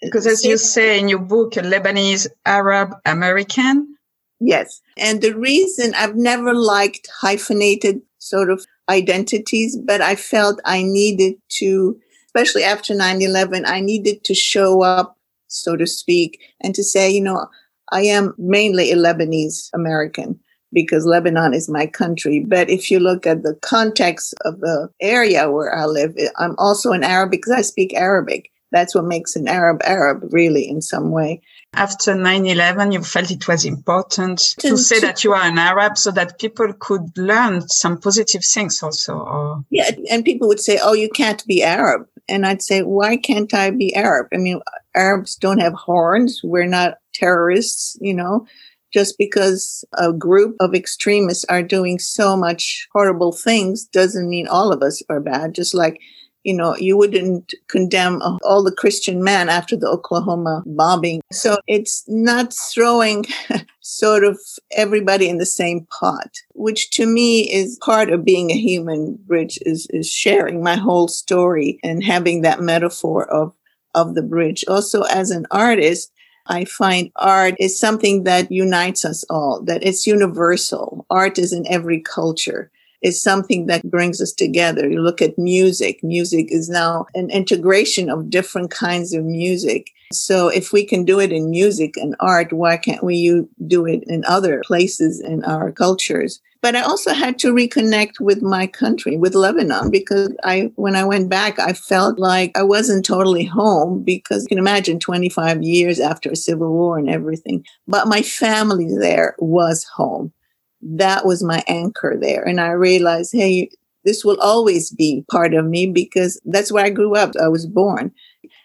Because 0.00 0.28
as 0.28 0.44
you 0.44 0.56
say 0.56 1.00
in 1.00 1.08
your 1.08 1.18
book, 1.18 1.56
a 1.56 1.62
Lebanese, 1.62 2.28
Arab, 2.46 2.94
American. 3.04 3.96
Yes. 4.38 4.82
And 4.96 5.20
the 5.20 5.34
reason 5.34 5.94
I've 5.96 6.14
never 6.14 6.54
liked 6.54 7.08
hyphenated 7.20 8.02
sort 8.18 8.50
of 8.50 8.64
identities, 8.88 9.76
but 9.76 10.00
I 10.00 10.14
felt 10.14 10.60
I 10.64 10.84
needed 10.84 11.38
to, 11.58 11.98
especially 12.30 12.62
after 12.62 12.94
9 12.94 13.22
11, 13.22 13.64
I 13.66 13.80
needed 13.80 14.22
to 14.24 14.34
show 14.34 14.82
up, 14.82 15.16
so 15.48 15.74
to 15.74 15.86
speak, 15.86 16.40
and 16.60 16.74
to 16.76 16.84
say, 16.84 17.10
you 17.10 17.20
know, 17.20 17.48
I 17.90 18.02
am 18.02 18.34
mainly 18.38 18.92
a 18.92 18.96
Lebanese 18.96 19.68
American 19.74 20.38
because 20.72 21.04
Lebanon 21.04 21.54
is 21.54 21.68
my 21.68 21.86
country. 21.86 22.38
But 22.46 22.70
if 22.70 22.88
you 22.88 23.00
look 23.00 23.26
at 23.26 23.42
the 23.42 23.54
context 23.62 24.32
of 24.44 24.60
the 24.60 24.88
area 25.00 25.50
where 25.50 25.74
I 25.74 25.86
live, 25.86 26.16
I'm 26.38 26.54
also 26.58 26.92
an 26.92 27.02
Arab 27.02 27.32
because 27.32 27.52
I 27.52 27.62
speak 27.62 27.94
Arabic. 27.94 28.52
That's 28.70 28.94
what 28.94 29.04
makes 29.04 29.34
an 29.34 29.48
Arab 29.48 29.80
Arab, 29.84 30.32
really, 30.32 30.68
in 30.68 30.80
some 30.80 31.10
way. 31.10 31.40
After 31.74 32.14
9 32.14 32.46
11, 32.46 32.92
you 32.92 33.02
felt 33.02 33.30
it 33.30 33.48
was 33.48 33.64
important 33.64 34.38
to, 34.58 34.70
to 34.70 34.76
say 34.76 35.00
that 35.00 35.24
you 35.24 35.32
are 35.32 35.42
an 35.42 35.58
Arab 35.58 35.98
so 35.98 36.10
that 36.12 36.38
people 36.38 36.72
could 36.78 37.16
learn 37.16 37.68
some 37.68 37.98
positive 37.98 38.44
things 38.44 38.82
also. 38.82 39.18
Or... 39.18 39.64
Yeah, 39.70 39.90
and 40.10 40.24
people 40.24 40.48
would 40.48 40.60
say, 40.60 40.78
oh, 40.82 40.92
you 40.92 41.08
can't 41.08 41.44
be 41.46 41.62
Arab. 41.62 42.06
And 42.30 42.46
I'd 42.46 42.62
say, 42.62 42.82
why 42.82 43.16
can't 43.16 43.52
I 43.52 43.70
be 43.70 43.94
Arab? 43.94 44.28
I 44.32 44.36
mean, 44.36 44.60
Arabs 44.94 45.36
don't 45.36 45.58
have 45.58 45.74
horns. 45.74 46.40
We're 46.42 46.66
not 46.66 46.98
terrorists, 47.12 47.96
you 48.00 48.14
know, 48.14 48.46
just 48.92 49.16
because 49.18 49.84
a 49.98 50.12
group 50.12 50.56
of 50.60 50.74
extremists 50.74 51.44
are 51.48 51.62
doing 51.62 51.98
so 51.98 52.36
much 52.36 52.88
horrible 52.92 53.32
things 53.32 53.84
doesn't 53.84 54.28
mean 54.28 54.46
all 54.46 54.72
of 54.72 54.82
us 54.82 55.02
are 55.08 55.20
bad. 55.20 55.54
Just 55.54 55.74
like, 55.74 56.00
you 56.44 56.54
know, 56.54 56.76
you 56.76 56.96
wouldn't 56.96 57.54
condemn 57.68 58.20
all 58.22 58.62
the 58.62 58.74
Christian 58.74 59.22
men 59.22 59.48
after 59.48 59.76
the 59.76 59.88
Oklahoma 59.88 60.62
bombing. 60.66 61.20
So 61.32 61.58
it's 61.66 62.04
not 62.08 62.54
throwing 62.54 63.26
sort 63.80 64.24
of 64.24 64.38
everybody 64.72 65.28
in 65.28 65.38
the 65.38 65.46
same 65.46 65.86
pot, 65.86 66.38
which 66.54 66.90
to 66.90 67.06
me 67.06 67.50
is 67.52 67.78
part 67.82 68.10
of 68.10 68.24
being 68.24 68.50
a 68.50 68.58
human 68.58 69.18
bridge 69.26 69.58
is, 69.66 69.86
is 69.90 70.08
sharing 70.08 70.62
my 70.62 70.76
whole 70.76 71.08
story 71.08 71.78
and 71.82 72.02
having 72.02 72.42
that 72.42 72.60
metaphor 72.60 73.30
of, 73.30 73.52
of 73.94 74.14
the 74.14 74.22
bridge. 74.22 74.64
Also 74.68 75.02
as 75.02 75.30
an 75.30 75.46
artist, 75.50 76.12
I 76.46 76.64
find 76.64 77.12
art 77.16 77.54
is 77.58 77.78
something 77.78 78.24
that 78.24 78.50
unites 78.50 79.04
us 79.04 79.24
all, 79.28 79.62
that 79.64 79.84
it's 79.84 80.06
universal. 80.06 81.06
Art 81.10 81.38
is 81.38 81.52
in 81.52 81.66
every 81.68 82.00
culture. 82.00 82.70
It's 83.02 83.22
something 83.22 83.66
that 83.66 83.88
brings 83.90 84.20
us 84.20 84.32
together. 84.32 84.88
You 84.88 85.00
look 85.00 85.22
at 85.22 85.38
music. 85.38 86.02
Music 86.02 86.46
is 86.50 86.68
now 86.68 87.06
an 87.14 87.30
integration 87.30 88.10
of 88.10 88.30
different 88.30 88.70
kinds 88.70 89.14
of 89.14 89.24
music. 89.24 89.90
So 90.12 90.48
if 90.48 90.72
we 90.72 90.84
can 90.84 91.04
do 91.04 91.20
it 91.20 91.32
in 91.32 91.50
music 91.50 91.96
and 91.96 92.16
art, 92.18 92.52
why 92.52 92.76
can't 92.76 93.04
we 93.04 93.44
do 93.66 93.86
it 93.86 94.02
in 94.06 94.24
other 94.24 94.60
places 94.66 95.20
in 95.20 95.44
our 95.44 95.70
cultures? 95.70 96.40
But 96.62 96.76
I 96.76 96.82
also 96.82 97.14
had 97.14 97.38
to 97.38 97.54
reconnect 97.54 98.20
with 98.20 98.42
my 98.42 98.66
country, 98.66 99.16
with 99.16 99.34
Lebanon, 99.34 99.90
because 99.90 100.34
I, 100.44 100.70
when 100.74 100.94
I 100.94 101.04
went 101.04 101.30
back, 101.30 101.58
I 101.58 101.72
felt 101.72 102.18
like 102.18 102.56
I 102.56 102.62
wasn't 102.62 103.04
totally 103.04 103.44
home 103.44 104.02
because 104.02 104.42
you 104.42 104.48
can 104.48 104.58
imagine 104.58 105.00
25 105.00 105.62
years 105.62 106.00
after 106.00 106.30
a 106.30 106.36
civil 106.36 106.70
war 106.72 106.98
and 106.98 107.08
everything. 107.08 107.64
But 107.88 108.08
my 108.08 108.20
family 108.20 108.94
there 108.94 109.36
was 109.38 109.84
home. 109.84 110.32
That 110.82 111.26
was 111.26 111.42
my 111.42 111.62
anchor 111.66 112.16
there. 112.20 112.42
And 112.42 112.60
I 112.60 112.70
realized, 112.70 113.32
hey, 113.32 113.70
this 114.04 114.24
will 114.24 114.40
always 114.40 114.90
be 114.90 115.24
part 115.30 115.54
of 115.54 115.66
me 115.66 115.86
because 115.86 116.40
that's 116.44 116.72
where 116.72 116.84
I 116.84 116.90
grew 116.90 117.14
up. 117.14 117.32
I 117.40 117.48
was 117.48 117.66
born. 117.66 118.12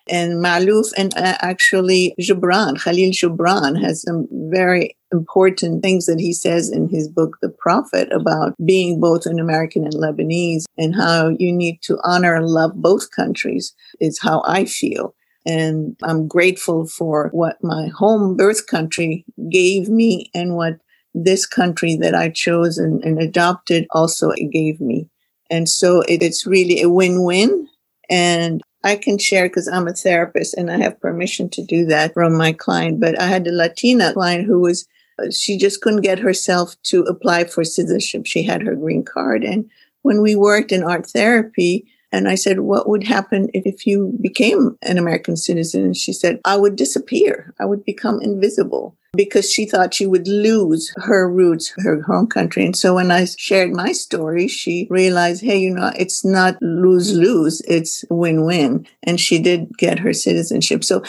And 0.07 0.43
Maalouf 0.43 0.91
and 0.97 1.15
uh, 1.17 1.37
actually 1.41 2.13
Gibran, 2.19 2.79
Khalil 2.81 3.11
Gibran 3.11 3.81
has 3.81 4.03
some 4.03 4.27
very 4.31 4.95
important 5.11 5.81
things 5.81 6.05
that 6.05 6.19
he 6.19 6.31
says 6.31 6.69
in 6.69 6.89
his 6.89 7.07
book, 7.07 7.37
The 7.41 7.49
Prophet, 7.49 8.11
about 8.11 8.53
being 8.63 8.99
both 8.99 9.25
an 9.25 9.39
American 9.39 9.83
and 9.83 9.93
Lebanese 9.93 10.65
and 10.77 10.95
how 10.95 11.29
you 11.29 11.51
need 11.51 11.81
to 11.83 11.97
honor 12.03 12.35
and 12.35 12.47
love 12.47 12.73
both 12.75 13.11
countries 13.11 13.73
is 13.99 14.19
how 14.21 14.43
I 14.45 14.65
feel. 14.65 15.15
And 15.45 15.95
I'm 16.03 16.27
grateful 16.27 16.87
for 16.87 17.29
what 17.31 17.63
my 17.63 17.87
home 17.87 18.35
birth 18.35 18.65
country 18.67 19.25
gave 19.49 19.89
me 19.89 20.31
and 20.33 20.55
what 20.55 20.77
this 21.15 21.45
country 21.45 21.95
that 21.95 22.13
I 22.13 22.29
chose 22.29 22.77
and, 22.77 23.03
and 23.03 23.19
adopted 23.19 23.87
also 23.91 24.31
gave 24.51 24.81
me. 24.81 25.09
And 25.49 25.69
so 25.69 26.01
it, 26.01 26.21
it's 26.21 26.45
really 26.45 26.81
a 26.81 26.89
win-win. 26.89 27.67
And 28.09 28.61
I 28.83 28.97
can 28.97 29.17
share 29.17 29.47
because 29.47 29.67
I'm 29.67 29.87
a 29.87 29.93
therapist 29.93 30.55
and 30.55 30.69
I 30.69 30.77
have 30.77 30.99
permission 30.99 31.49
to 31.51 31.63
do 31.63 31.85
that 31.85 32.13
from 32.13 32.37
my 32.37 32.51
client. 32.51 32.99
But 32.99 33.19
I 33.19 33.27
had 33.27 33.47
a 33.47 33.51
Latina 33.51 34.13
client 34.13 34.45
who 34.45 34.59
was, 34.59 34.85
she 35.31 35.57
just 35.57 35.81
couldn't 35.81 36.01
get 36.01 36.19
herself 36.19 36.75
to 36.83 37.01
apply 37.03 37.45
for 37.45 37.63
citizenship. 37.63 38.25
She 38.25 38.43
had 38.43 38.61
her 38.61 38.75
green 38.75 39.03
card. 39.03 39.43
And 39.43 39.69
when 40.01 40.21
we 40.21 40.35
worked 40.35 40.71
in 40.71 40.83
art 40.83 41.07
therapy, 41.07 41.87
and 42.11 42.29
I 42.29 42.35
said, 42.35 42.61
What 42.61 42.87
would 42.87 43.03
happen 43.03 43.49
if 43.53 43.85
you 43.85 44.17
became 44.21 44.77
an 44.83 44.97
American 44.97 45.35
citizen? 45.35 45.83
And 45.83 45.97
she 45.97 46.13
said, 46.13 46.39
I 46.45 46.55
would 46.55 46.77
disappear. 46.77 47.53
I 47.59 47.65
would 47.65 47.83
become 47.83 48.21
invisible 48.21 48.95
because 49.15 49.51
she 49.51 49.65
thought 49.65 49.93
she 49.93 50.05
would 50.05 50.27
lose 50.27 50.93
her 50.97 51.29
roots, 51.29 51.73
her 51.77 52.01
home 52.01 52.27
country. 52.27 52.65
And 52.65 52.75
so 52.75 52.95
when 52.95 53.11
I 53.11 53.25
shared 53.25 53.71
my 53.71 53.91
story, 53.91 54.47
she 54.47 54.87
realized, 54.89 55.43
hey, 55.43 55.57
you 55.57 55.71
know, 55.71 55.91
it's 55.97 56.25
not 56.25 56.61
lose 56.61 57.15
lose, 57.15 57.61
it's 57.61 58.05
win 58.09 58.45
win. 58.45 58.87
And 59.03 59.19
she 59.19 59.39
did 59.39 59.77
get 59.77 59.99
her 59.99 60.13
citizenship. 60.13 60.83
So 60.83 61.03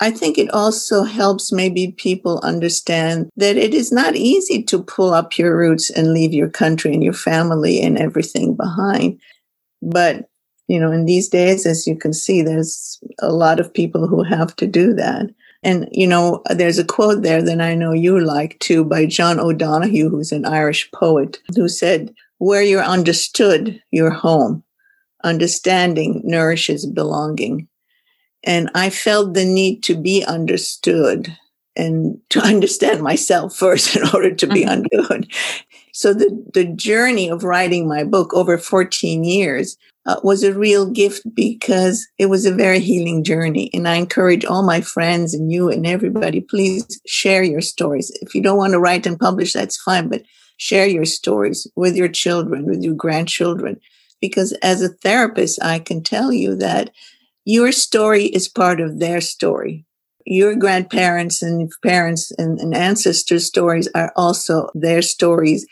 I 0.00 0.10
think 0.10 0.36
it 0.36 0.50
also 0.52 1.04
helps 1.04 1.52
maybe 1.52 1.92
people 1.92 2.40
understand 2.42 3.30
that 3.36 3.56
it 3.56 3.72
is 3.72 3.92
not 3.92 4.16
easy 4.16 4.60
to 4.64 4.82
pull 4.82 5.14
up 5.14 5.38
your 5.38 5.56
roots 5.56 5.90
and 5.90 6.12
leave 6.12 6.32
your 6.32 6.48
country 6.48 6.92
and 6.92 7.04
your 7.04 7.12
family 7.12 7.80
and 7.80 7.96
everything 7.96 8.56
behind. 8.56 9.20
But, 9.80 10.28
you 10.66 10.80
know, 10.80 10.90
in 10.90 11.04
these 11.04 11.28
days, 11.28 11.66
as 11.66 11.86
you 11.86 11.96
can 11.96 12.12
see, 12.12 12.42
there's 12.42 12.98
a 13.20 13.32
lot 13.32 13.60
of 13.60 13.72
people 13.72 14.08
who 14.08 14.24
have 14.24 14.56
to 14.56 14.66
do 14.66 14.92
that. 14.94 15.26
And, 15.62 15.88
you 15.92 16.06
know, 16.06 16.42
there's 16.50 16.78
a 16.78 16.84
quote 16.84 17.22
there 17.22 17.42
that 17.42 17.60
I 17.60 17.74
know 17.74 17.92
you 17.92 18.20
like 18.20 18.58
too 18.58 18.84
by 18.84 19.06
John 19.06 19.38
O'Donohue, 19.38 20.08
who's 20.08 20.32
an 20.32 20.44
Irish 20.44 20.90
poet, 20.90 21.38
who 21.54 21.68
said, 21.68 22.12
Where 22.38 22.62
you're 22.62 22.82
understood, 22.82 23.80
you're 23.90 24.10
home. 24.10 24.64
Understanding 25.22 26.20
nourishes 26.24 26.84
belonging. 26.84 27.68
And 28.44 28.70
I 28.74 28.90
felt 28.90 29.34
the 29.34 29.44
need 29.44 29.84
to 29.84 29.94
be 29.94 30.24
understood 30.24 31.36
and 31.76 32.18
to 32.30 32.40
understand 32.44 33.02
myself 33.02 33.54
first 33.54 33.94
in 33.96 34.02
order 34.12 34.34
to 34.34 34.46
be 34.46 34.62
mm-hmm. 34.62 34.70
understood. 34.70 35.32
So 35.92 36.14
the, 36.14 36.44
the 36.54 36.64
journey 36.64 37.28
of 37.28 37.44
writing 37.44 37.86
my 37.86 38.02
book 38.02 38.34
over 38.34 38.58
14 38.58 39.24
years 39.24 39.76
uh, 40.06 40.16
was 40.22 40.42
a 40.42 40.52
real 40.52 40.86
gift 40.86 41.22
because 41.34 42.06
it 42.18 42.26
was 42.26 42.44
a 42.44 42.54
very 42.54 42.80
healing 42.80 43.22
journey. 43.22 43.70
And 43.72 43.86
I 43.86 43.94
encourage 43.96 44.44
all 44.44 44.62
my 44.62 44.80
friends 44.80 45.34
and 45.34 45.52
you 45.52 45.68
and 45.68 45.86
everybody, 45.86 46.40
please 46.40 47.00
share 47.06 47.42
your 47.42 47.60
stories. 47.60 48.10
If 48.20 48.34
you 48.34 48.42
don't 48.42 48.56
want 48.58 48.72
to 48.72 48.80
write 48.80 49.06
and 49.06 49.18
publish, 49.18 49.52
that's 49.52 49.80
fine, 49.80 50.08
but 50.08 50.22
share 50.56 50.86
your 50.86 51.04
stories 51.04 51.66
with 51.76 51.96
your 51.96 52.08
children, 52.08 52.66
with 52.66 52.82
your 52.82 52.94
grandchildren. 52.94 53.80
Because 54.20 54.52
as 54.62 54.82
a 54.82 54.88
therapist, 54.88 55.62
I 55.62 55.78
can 55.78 56.02
tell 56.02 56.32
you 56.32 56.54
that 56.56 56.90
your 57.44 57.72
story 57.72 58.26
is 58.26 58.48
part 58.48 58.80
of 58.80 59.00
their 59.00 59.20
story. 59.20 59.84
Your 60.24 60.54
grandparents 60.54 61.42
and 61.42 61.72
parents 61.82 62.30
and, 62.38 62.60
and 62.60 62.74
ancestors' 62.74 63.46
stories 63.46 63.88
are 63.94 64.12
also 64.14 64.68
their 64.74 65.02
stories 65.02 65.66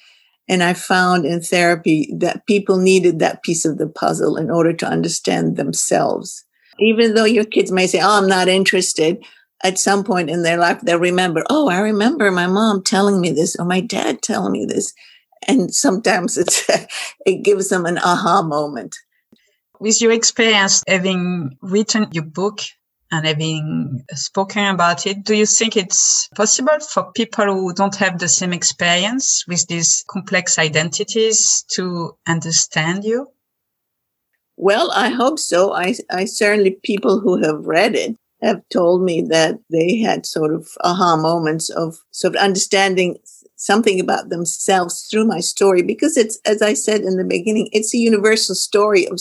and 0.50 0.64
I 0.64 0.74
found 0.74 1.26
in 1.26 1.40
therapy 1.40 2.12
that 2.18 2.44
people 2.44 2.76
needed 2.76 3.20
that 3.20 3.44
piece 3.44 3.64
of 3.64 3.78
the 3.78 3.86
puzzle 3.86 4.36
in 4.36 4.50
order 4.50 4.72
to 4.72 4.86
understand 4.86 5.56
themselves. 5.56 6.44
Even 6.80 7.14
though 7.14 7.24
your 7.24 7.44
kids 7.44 7.70
may 7.70 7.86
say, 7.86 8.00
Oh, 8.00 8.18
I'm 8.18 8.26
not 8.26 8.48
interested, 8.48 9.24
at 9.62 9.78
some 9.78 10.02
point 10.02 10.28
in 10.28 10.42
their 10.42 10.56
life, 10.56 10.80
they'll 10.80 10.98
remember, 10.98 11.44
Oh, 11.48 11.68
I 11.68 11.78
remember 11.78 12.32
my 12.32 12.48
mom 12.48 12.82
telling 12.82 13.20
me 13.20 13.30
this 13.30 13.54
or 13.60 13.64
my 13.64 13.80
dad 13.80 14.22
telling 14.22 14.50
me 14.50 14.66
this. 14.66 14.92
And 15.46 15.72
sometimes 15.72 16.36
it's, 16.36 16.68
it 17.26 17.44
gives 17.44 17.68
them 17.68 17.86
an 17.86 17.98
aha 17.98 18.42
moment. 18.42 18.96
With 19.78 20.02
your 20.02 20.10
experience 20.10 20.82
having 20.88 21.56
written 21.62 22.08
your 22.10 22.24
book 22.24 22.58
and 23.10 23.26
having 23.26 24.04
spoken 24.12 24.66
about 24.66 25.06
it, 25.06 25.24
do 25.24 25.34
you 25.34 25.46
think 25.46 25.76
it's 25.76 26.28
possible 26.36 26.78
for 26.80 27.12
people 27.12 27.46
who 27.46 27.72
don't 27.72 27.96
have 27.96 28.18
the 28.18 28.28
same 28.28 28.52
experience 28.52 29.44
with 29.48 29.66
these 29.66 30.04
complex 30.08 30.58
identities 30.58 31.64
to 31.70 32.16
understand 32.26 33.04
you? 33.04 33.28
Well, 34.56 34.90
I 34.94 35.08
hope 35.08 35.38
so. 35.38 35.72
I, 35.72 35.94
I 36.10 36.26
certainly, 36.26 36.78
people 36.82 37.18
who 37.20 37.42
have 37.42 37.64
read 37.64 37.94
it 37.94 38.16
have 38.42 38.62
told 38.70 39.02
me 39.02 39.22
that 39.22 39.58
they 39.70 39.98
had 39.98 40.26
sort 40.26 40.54
of 40.54 40.68
aha 40.82 41.16
moments 41.16 41.70
of 41.70 41.98
sort 42.10 42.36
of 42.36 42.42
understanding 42.42 43.18
something 43.56 44.00
about 44.00 44.30
themselves 44.30 45.06
through 45.10 45.26
my 45.26 45.40
story 45.40 45.82
because 45.82 46.16
it's, 46.16 46.38
as 46.46 46.62
I 46.62 46.74
said 46.74 47.02
in 47.02 47.16
the 47.16 47.24
beginning, 47.24 47.68
it's 47.72 47.94
a 47.94 47.98
universal 47.98 48.54
story 48.54 49.06
of 49.06 49.20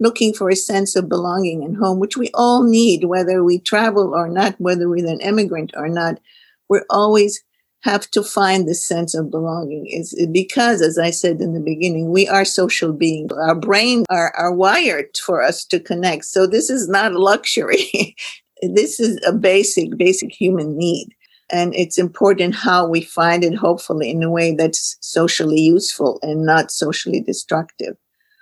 looking 0.00 0.32
for 0.32 0.48
a 0.48 0.56
sense 0.56 0.96
of 0.96 1.08
belonging 1.08 1.64
and 1.64 1.76
home, 1.76 1.98
which 1.98 2.16
we 2.16 2.30
all 2.34 2.62
need, 2.62 3.04
whether 3.04 3.42
we 3.42 3.58
travel 3.58 4.14
or 4.14 4.28
not, 4.28 4.54
whether 4.58 4.88
we're 4.88 5.06
an 5.06 5.20
immigrant 5.20 5.72
or 5.76 5.88
not. 5.88 6.20
We 6.68 6.80
always 6.90 7.42
have 7.82 8.10
to 8.10 8.22
find 8.22 8.66
this 8.66 8.86
sense 8.86 9.14
of 9.14 9.30
belonging. 9.30 9.86
Is 9.86 10.14
because 10.32 10.82
as 10.82 10.98
i 10.98 11.10
said 11.10 11.40
in 11.40 11.54
the 11.54 11.60
beginning 11.60 12.10
we 12.10 12.26
are 12.28 12.44
social 12.44 12.92
beings. 12.92 13.32
Our 13.32 13.54
brains 13.54 14.04
are, 14.10 14.32
are 14.36 14.52
wired 14.52 15.16
for 15.16 15.42
us 15.42 15.64
to 15.66 15.80
connect. 15.80 16.24
So 16.24 16.46
this 16.46 16.70
is 16.70 16.88
not 16.88 17.12
a 17.12 17.18
luxury. 17.18 18.16
This 18.60 18.98
is 18.98 19.24
a 19.24 19.32
basic 19.32 19.96
basic 19.96 20.32
human 20.32 20.76
need. 20.76 21.14
And 21.48 21.72
it's 21.76 21.96
important 21.96 22.56
how 22.56 22.88
we 22.88 23.02
find 23.02 23.44
it 23.44 23.54
hopefully 23.54 24.10
in 24.10 24.20
a 24.24 24.30
way 24.32 24.52
that's 24.52 24.96
socially 25.00 25.60
useful 25.60 26.18
and 26.22 26.44
not 26.44 26.72
socially 26.72 27.20
destructive 27.20 27.96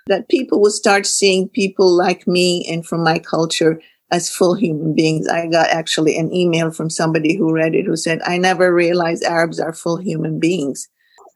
that 0.07 0.29
people 0.29 0.61
will 0.61 0.71
start 0.71 1.05
seeing 1.05 1.49
people 1.49 1.89
like 1.95 2.27
me 2.27 2.65
and 2.69 2.85
from 2.85 3.03
my 3.03 3.19
culture 3.19 3.81
as 4.11 4.29
full 4.29 4.55
human 4.55 4.95
beings. 4.95 5.27
I 5.27 5.47
got 5.47 5.69
actually 5.69 6.17
an 6.17 6.33
email 6.33 6.71
from 6.71 6.89
somebody 6.89 7.35
who 7.35 7.53
read 7.53 7.75
it 7.75 7.85
who 7.85 7.95
said, 7.95 8.21
I 8.25 8.37
never 8.37 8.73
realized 8.73 9.23
Arabs 9.23 9.59
are 9.59 9.73
full 9.73 9.97
human 9.97 10.39
beings. 10.39 10.87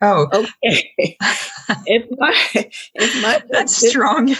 Oh, 0.01 0.27
okay. 0.33 0.87
if 1.85 2.07
my, 2.17 2.69
if 2.95 3.21
my, 3.21 3.43
that's 3.49 3.75
strong. 3.75 4.35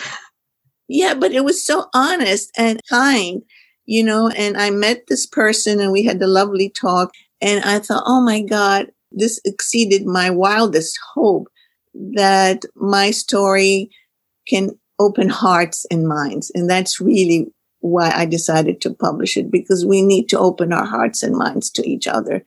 Yeah, 0.87 1.13
but 1.13 1.31
it 1.31 1.43
was 1.43 1.65
so 1.65 1.85
honest 1.93 2.51
and 2.57 2.81
kind, 2.89 3.43
you 3.85 4.03
know. 4.03 4.29
And 4.29 4.57
I 4.57 4.71
met 4.71 5.03
this 5.07 5.25
person 5.25 5.79
and 5.79 5.91
we 5.91 6.03
had 6.03 6.21
a 6.21 6.27
lovely 6.27 6.69
talk. 6.69 7.11
And 7.41 7.63
I 7.63 7.79
thought, 7.79 8.03
oh 8.05 8.21
my 8.21 8.41
God, 8.41 8.87
this 9.11 9.39
exceeded 9.45 10.05
my 10.05 10.29
wildest 10.29 10.97
hope 11.13 11.47
that 11.93 12.63
my 12.75 13.11
story 13.11 13.89
can 14.51 14.71
open 14.99 15.29
hearts 15.29 15.85
and 15.89 16.07
minds. 16.07 16.51
And 16.53 16.69
that's 16.69 16.99
really 16.99 17.47
why 17.79 18.11
I 18.13 18.25
decided 18.25 18.81
to 18.81 18.93
publish 18.93 19.37
it 19.37 19.49
because 19.49 19.85
we 19.85 20.01
need 20.03 20.29
to 20.29 20.39
open 20.39 20.71
our 20.71 20.85
hearts 20.85 21.23
and 21.23 21.35
minds 21.35 21.71
to 21.71 21.89
each 21.89 22.07
other 22.07 22.43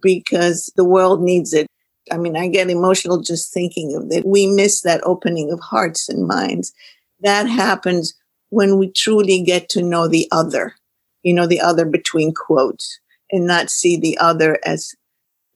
because 0.00 0.72
the 0.76 0.84
world 0.84 1.20
needs 1.20 1.52
it. 1.52 1.66
I 2.10 2.16
mean, 2.16 2.36
I 2.36 2.48
get 2.48 2.70
emotional 2.70 3.20
just 3.20 3.52
thinking 3.52 3.94
of 3.94 4.06
it. 4.10 4.24
We 4.24 4.46
miss 4.46 4.80
that 4.82 5.02
opening 5.04 5.52
of 5.52 5.60
hearts 5.60 6.08
and 6.08 6.26
minds. 6.26 6.72
That 7.20 7.46
happens 7.46 8.14
when 8.48 8.78
we 8.78 8.90
truly 8.90 9.42
get 9.42 9.68
to 9.70 9.82
know 9.82 10.08
the 10.08 10.26
other, 10.32 10.74
you 11.22 11.34
know, 11.34 11.46
the 11.46 11.60
other 11.60 11.84
between 11.84 12.32
quotes 12.32 12.98
and 13.30 13.46
not 13.46 13.68
see 13.68 13.98
the 13.98 14.16
other 14.16 14.58
as 14.64 14.94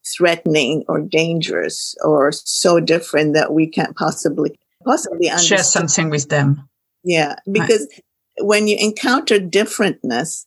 threatening 0.04 0.84
or 0.88 1.00
dangerous 1.00 1.94
or 2.04 2.32
so 2.32 2.80
different 2.80 3.34
that 3.34 3.54
we 3.54 3.66
can't 3.66 3.96
possibly 3.96 4.58
possibly 4.84 5.28
understand. 5.28 5.58
share 5.58 5.64
something 5.64 6.10
with 6.10 6.28
them. 6.28 6.68
Yeah, 7.04 7.36
because 7.50 7.88
right. 7.90 8.46
when 8.46 8.68
you 8.68 8.76
encounter 8.78 9.38
differentness, 9.38 10.46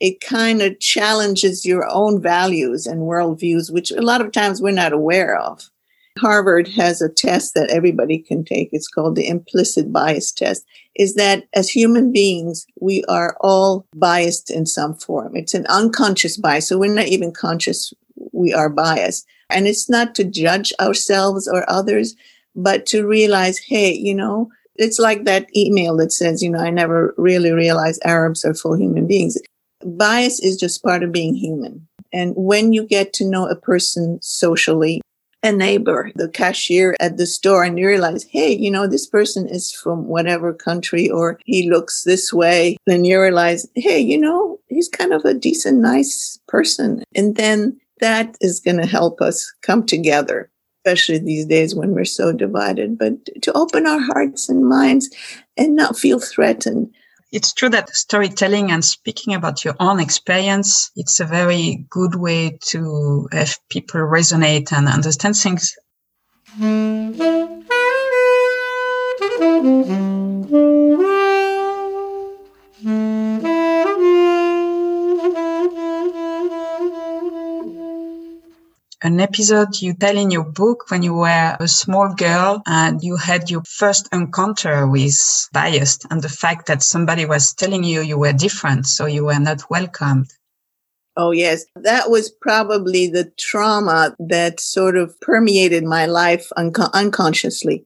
it 0.00 0.20
kind 0.20 0.60
of 0.60 0.78
challenges 0.80 1.64
your 1.64 1.86
own 1.90 2.20
values 2.20 2.86
and 2.86 3.02
worldviews, 3.02 3.72
which 3.72 3.90
a 3.90 4.02
lot 4.02 4.20
of 4.20 4.32
times 4.32 4.60
we're 4.60 4.72
not 4.72 4.92
aware 4.92 5.36
of. 5.36 5.70
Harvard 6.18 6.68
has 6.68 7.02
a 7.02 7.08
test 7.08 7.54
that 7.54 7.70
everybody 7.70 8.18
can 8.18 8.44
take. 8.44 8.68
It's 8.70 8.86
called 8.86 9.16
the 9.16 9.26
implicit 9.26 9.92
bias 9.92 10.30
test. 10.30 10.64
Is 10.94 11.14
that 11.16 11.44
as 11.54 11.68
human 11.68 12.12
beings, 12.12 12.66
we 12.80 13.02
are 13.08 13.36
all 13.40 13.86
biased 13.96 14.48
in 14.48 14.64
some 14.66 14.94
form. 14.94 15.34
It's 15.34 15.54
an 15.54 15.66
unconscious 15.66 16.36
bias. 16.36 16.68
So 16.68 16.78
we're 16.78 16.94
not 16.94 17.08
even 17.08 17.32
conscious 17.32 17.92
we 18.32 18.52
are 18.52 18.68
biased. 18.68 19.26
And 19.50 19.66
it's 19.66 19.88
not 19.90 20.14
to 20.16 20.24
judge 20.24 20.72
ourselves 20.80 21.48
or 21.48 21.68
others, 21.68 22.14
but 22.54 22.86
to 22.86 23.06
realize, 23.06 23.58
hey, 23.58 23.92
you 23.92 24.14
know, 24.14 24.50
it's 24.76 24.98
like 24.98 25.24
that 25.24 25.48
email 25.56 25.96
that 25.96 26.12
says, 26.12 26.42
you 26.42 26.50
know, 26.50 26.58
I 26.58 26.70
never 26.70 27.14
really 27.16 27.52
realized 27.52 28.02
Arabs 28.04 28.44
are 28.44 28.54
full 28.54 28.76
human 28.76 29.06
beings. 29.06 29.38
Bias 29.84 30.40
is 30.40 30.56
just 30.56 30.82
part 30.82 31.02
of 31.02 31.12
being 31.12 31.34
human. 31.34 31.86
And 32.12 32.32
when 32.36 32.72
you 32.72 32.86
get 32.86 33.12
to 33.14 33.28
know 33.28 33.46
a 33.46 33.56
person 33.56 34.18
socially, 34.22 35.00
a 35.42 35.52
neighbor, 35.52 36.10
the 36.14 36.28
cashier 36.28 36.96
at 37.00 37.18
the 37.18 37.26
store, 37.26 37.64
and 37.64 37.78
you 37.78 37.86
realize, 37.86 38.24
hey, 38.24 38.56
you 38.56 38.70
know, 38.70 38.86
this 38.86 39.06
person 39.06 39.46
is 39.46 39.72
from 39.72 40.06
whatever 40.06 40.54
country 40.54 41.10
or 41.10 41.38
he 41.44 41.68
looks 41.68 42.02
this 42.04 42.32
way, 42.32 42.76
then 42.86 43.04
you 43.04 43.20
realize, 43.20 43.66
hey, 43.74 44.00
you 44.00 44.18
know, 44.18 44.58
he's 44.68 44.88
kind 44.88 45.12
of 45.12 45.24
a 45.24 45.34
decent, 45.34 45.78
nice 45.78 46.38
person. 46.48 47.04
And 47.14 47.36
then 47.36 47.78
that 48.00 48.36
is 48.40 48.58
going 48.58 48.78
to 48.78 48.86
help 48.86 49.20
us 49.20 49.52
come 49.62 49.84
together 49.84 50.50
especially 50.84 51.18
these 51.18 51.46
days 51.46 51.74
when 51.74 51.92
we're 51.92 52.04
so 52.04 52.30
divided, 52.32 52.98
but 52.98 53.14
to 53.42 53.52
open 53.54 53.86
our 53.86 54.00
hearts 54.00 54.50
and 54.50 54.68
minds 54.68 55.08
and 55.56 55.74
not 55.74 55.98
feel 55.98 56.20
threatened. 56.20 56.92
It's 57.32 57.54
true 57.54 57.70
that 57.70 57.88
storytelling 57.90 58.70
and 58.70 58.84
speaking 58.84 59.34
about 59.34 59.64
your 59.64 59.74
own 59.80 59.98
experience, 59.98 60.90
it's 60.94 61.20
a 61.20 61.24
very 61.24 61.86
good 61.88 62.16
way 62.16 62.58
to 62.68 63.28
have 63.32 63.58
people 63.70 64.00
resonate 64.00 64.72
and 64.72 64.86
understand 64.86 65.36
things. 65.36 65.74
An 79.04 79.20
episode 79.20 79.80
you 79.82 79.92
tell 79.92 80.16
in 80.16 80.30
your 80.30 80.44
book 80.44 80.90
when 80.90 81.02
you 81.02 81.12
were 81.12 81.56
a 81.60 81.68
small 81.68 82.14
girl 82.14 82.62
and 82.66 83.02
you 83.02 83.16
had 83.16 83.50
your 83.50 83.62
first 83.68 84.08
encounter 84.12 84.88
with 84.88 85.14
bias 85.52 85.98
and 86.10 86.22
the 86.22 86.28
fact 86.30 86.66
that 86.66 86.82
somebody 86.82 87.26
was 87.26 87.52
telling 87.52 87.84
you 87.84 88.00
you 88.00 88.18
were 88.18 88.32
different, 88.32 88.86
so 88.86 89.04
you 89.04 89.26
were 89.26 89.38
not 89.38 89.68
welcomed. 89.68 90.32
Oh, 91.18 91.32
yes. 91.32 91.66
That 91.76 92.10
was 92.10 92.30
probably 92.30 93.06
the 93.06 93.30
trauma 93.38 94.16
that 94.18 94.58
sort 94.58 94.96
of 94.96 95.20
permeated 95.20 95.84
my 95.84 96.06
life 96.06 96.48
un- 96.56 96.72
unconsciously. 96.94 97.84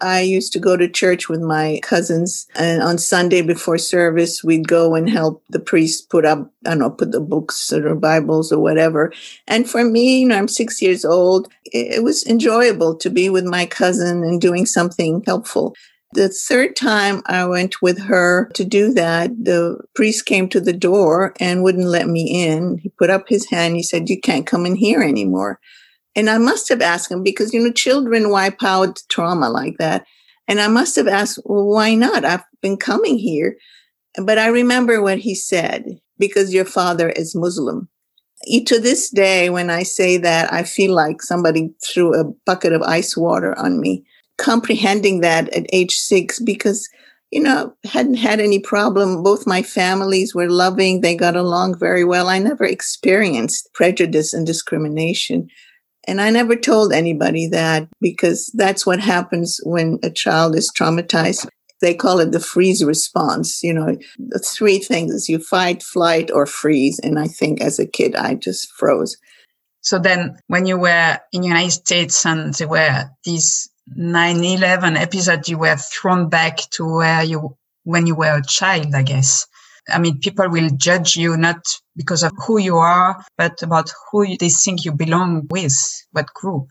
I 0.00 0.20
used 0.20 0.52
to 0.52 0.58
go 0.58 0.76
to 0.76 0.88
church 0.88 1.28
with 1.28 1.40
my 1.40 1.80
cousins 1.82 2.46
and 2.54 2.82
on 2.82 2.98
Sunday 2.98 3.42
before 3.42 3.78
service, 3.78 4.44
we'd 4.44 4.68
go 4.68 4.94
and 4.94 5.08
help 5.08 5.42
the 5.48 5.60
priest 5.60 6.10
put 6.10 6.24
up, 6.24 6.50
I 6.66 6.70
don't 6.70 6.78
know, 6.78 6.90
put 6.90 7.12
the 7.12 7.20
books 7.20 7.72
or 7.72 7.94
Bibles 7.94 8.52
or 8.52 8.58
whatever. 8.58 9.12
And 9.46 9.68
for 9.68 9.84
me, 9.84 10.20
you 10.20 10.28
know, 10.28 10.36
I'm 10.36 10.48
six 10.48 10.80
years 10.80 11.04
old. 11.04 11.48
It 11.64 12.02
was 12.02 12.26
enjoyable 12.26 12.96
to 12.96 13.10
be 13.10 13.28
with 13.30 13.44
my 13.44 13.66
cousin 13.66 14.22
and 14.22 14.40
doing 14.40 14.66
something 14.66 15.22
helpful. 15.26 15.74
The 16.14 16.30
third 16.30 16.74
time 16.74 17.20
I 17.26 17.44
went 17.44 17.82
with 17.82 17.98
her 18.04 18.50
to 18.54 18.64
do 18.64 18.94
that, 18.94 19.30
the 19.44 19.78
priest 19.94 20.24
came 20.24 20.48
to 20.48 20.60
the 20.60 20.72
door 20.72 21.34
and 21.38 21.62
wouldn't 21.62 21.84
let 21.84 22.08
me 22.08 22.46
in. 22.46 22.78
He 22.78 22.88
put 22.88 23.10
up 23.10 23.28
his 23.28 23.50
hand. 23.50 23.76
He 23.76 23.82
said, 23.82 24.08
you 24.08 24.18
can't 24.18 24.46
come 24.46 24.64
in 24.64 24.74
here 24.74 25.02
anymore. 25.02 25.60
And 26.18 26.28
I 26.28 26.38
must 26.38 26.68
have 26.68 26.82
asked 26.82 27.12
him 27.12 27.22
because, 27.22 27.54
you 27.54 27.60
know, 27.60 27.70
children 27.70 28.30
wipe 28.30 28.60
out 28.64 29.00
trauma 29.08 29.48
like 29.48 29.76
that. 29.78 30.04
And 30.48 30.60
I 30.60 30.66
must 30.66 30.96
have 30.96 31.06
asked, 31.06 31.38
well, 31.44 31.64
why 31.64 31.94
not? 31.94 32.24
I've 32.24 32.42
been 32.60 32.76
coming 32.76 33.18
here. 33.18 33.56
But 34.20 34.36
I 34.36 34.48
remember 34.48 35.00
what 35.00 35.18
he 35.18 35.36
said, 35.36 36.00
because 36.18 36.52
your 36.52 36.64
father 36.64 37.08
is 37.10 37.36
Muslim. 37.36 37.88
To 38.66 38.80
this 38.80 39.10
day, 39.10 39.48
when 39.48 39.70
I 39.70 39.84
say 39.84 40.16
that, 40.16 40.52
I 40.52 40.64
feel 40.64 40.92
like 40.92 41.22
somebody 41.22 41.70
threw 41.84 42.12
a 42.18 42.24
bucket 42.24 42.72
of 42.72 42.82
ice 42.82 43.16
water 43.16 43.56
on 43.56 43.78
me, 43.78 44.04
comprehending 44.38 45.20
that 45.20 45.48
at 45.50 45.66
age 45.72 45.96
six, 45.98 46.40
because 46.40 46.88
you 47.30 47.42
know, 47.42 47.72
hadn't 47.84 48.14
had 48.14 48.40
any 48.40 48.58
problem. 48.58 49.22
Both 49.22 49.46
my 49.46 49.62
families 49.62 50.34
were 50.34 50.50
loving. 50.50 51.00
They 51.00 51.14
got 51.14 51.36
along 51.36 51.78
very 51.78 52.02
well. 52.02 52.28
I 52.28 52.38
never 52.38 52.64
experienced 52.64 53.68
prejudice 53.74 54.32
and 54.32 54.46
discrimination. 54.46 55.48
And 56.08 56.22
I 56.22 56.30
never 56.30 56.56
told 56.56 56.92
anybody 56.92 57.46
that 57.48 57.86
because 58.00 58.50
that's 58.54 58.86
what 58.86 58.98
happens 58.98 59.60
when 59.62 59.98
a 60.02 60.10
child 60.10 60.56
is 60.56 60.72
traumatized. 60.76 61.46
They 61.82 61.94
call 61.94 62.18
it 62.20 62.32
the 62.32 62.40
freeze 62.40 62.82
response. 62.82 63.62
You 63.62 63.74
know, 63.74 63.96
the 64.18 64.38
three 64.38 64.78
things 64.78 65.12
is 65.12 65.28
you 65.28 65.38
fight, 65.38 65.82
flight, 65.82 66.30
or 66.32 66.46
freeze. 66.46 66.98
And 66.98 67.18
I 67.18 67.28
think 67.28 67.60
as 67.60 67.78
a 67.78 67.86
kid, 67.86 68.16
I 68.16 68.34
just 68.34 68.72
froze. 68.72 69.16
So 69.82 69.98
then 69.98 70.38
when 70.48 70.66
you 70.66 70.78
were 70.78 71.18
in 71.32 71.42
the 71.42 71.48
United 71.48 71.70
States 71.72 72.26
and 72.26 72.54
there 72.54 72.68
were 72.68 73.04
these 73.24 73.70
9-11 73.96 74.98
episode, 75.00 75.46
you 75.46 75.58
were 75.58 75.76
thrown 75.76 76.28
back 76.28 76.56
to 76.70 76.84
where 76.84 77.22
you, 77.22 77.56
when 77.84 78.06
you 78.06 78.14
were 78.14 78.38
a 78.38 78.44
child, 78.44 78.94
I 78.94 79.02
guess. 79.02 79.46
I 79.88 79.98
mean, 79.98 80.18
people 80.18 80.48
will 80.48 80.70
judge 80.76 81.16
you 81.16 81.36
not 81.36 81.62
because 81.96 82.22
of 82.22 82.32
who 82.46 82.58
you 82.58 82.76
are, 82.76 83.24
but 83.36 83.62
about 83.62 83.90
who 84.10 84.36
they 84.36 84.48
think 84.48 84.84
you 84.84 84.92
belong 84.92 85.46
with, 85.50 85.76
what 86.12 86.26
group. 86.34 86.68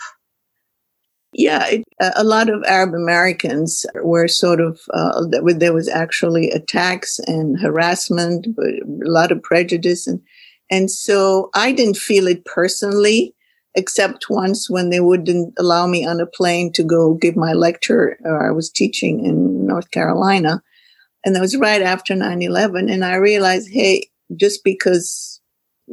Yeah, 1.34 1.68
it, 1.68 1.84
a 2.00 2.24
lot 2.24 2.50
of 2.50 2.64
Arab 2.66 2.94
Americans 2.94 3.86
were 4.02 4.28
sort 4.28 4.62
of, 4.62 4.80
uh, 4.94 5.26
there 5.58 5.74
was 5.74 5.90
actually 5.90 6.50
attacks 6.52 7.20
and 7.20 7.60
harassment, 7.60 8.48
a 8.48 8.82
lot 8.86 9.32
of 9.32 9.44
prejudice. 9.44 10.08
And, 10.08 10.22
and 10.72 10.90
so 10.90 11.50
I 11.54 11.74
didn't 11.74 11.98
feel 11.98 12.28
it 12.28 12.46
personally 12.46 13.36
except 13.76 14.30
once 14.30 14.70
when 14.70 14.90
they 14.90 15.00
wouldn't 15.00 15.54
allow 15.60 15.86
me 15.86 16.06
on 16.06 16.20
a 16.20 16.26
plane 16.26 16.72
to 16.74 16.84
go 16.84 17.14
give 17.14 17.36
my 17.36 17.54
lecture. 17.54 18.18
I 18.26 18.50
was 18.52 18.72
teaching 18.72 19.24
in 19.24 19.68
North 19.68 19.92
Carolina, 19.92 20.64
and 21.28 21.36
that 21.36 21.42
was 21.42 21.58
right 21.58 21.82
after 21.82 22.16
9 22.16 22.42
11. 22.42 22.88
And 22.88 23.04
I 23.04 23.16
realized, 23.16 23.68
hey, 23.70 24.10
just 24.38 24.64
because 24.64 25.42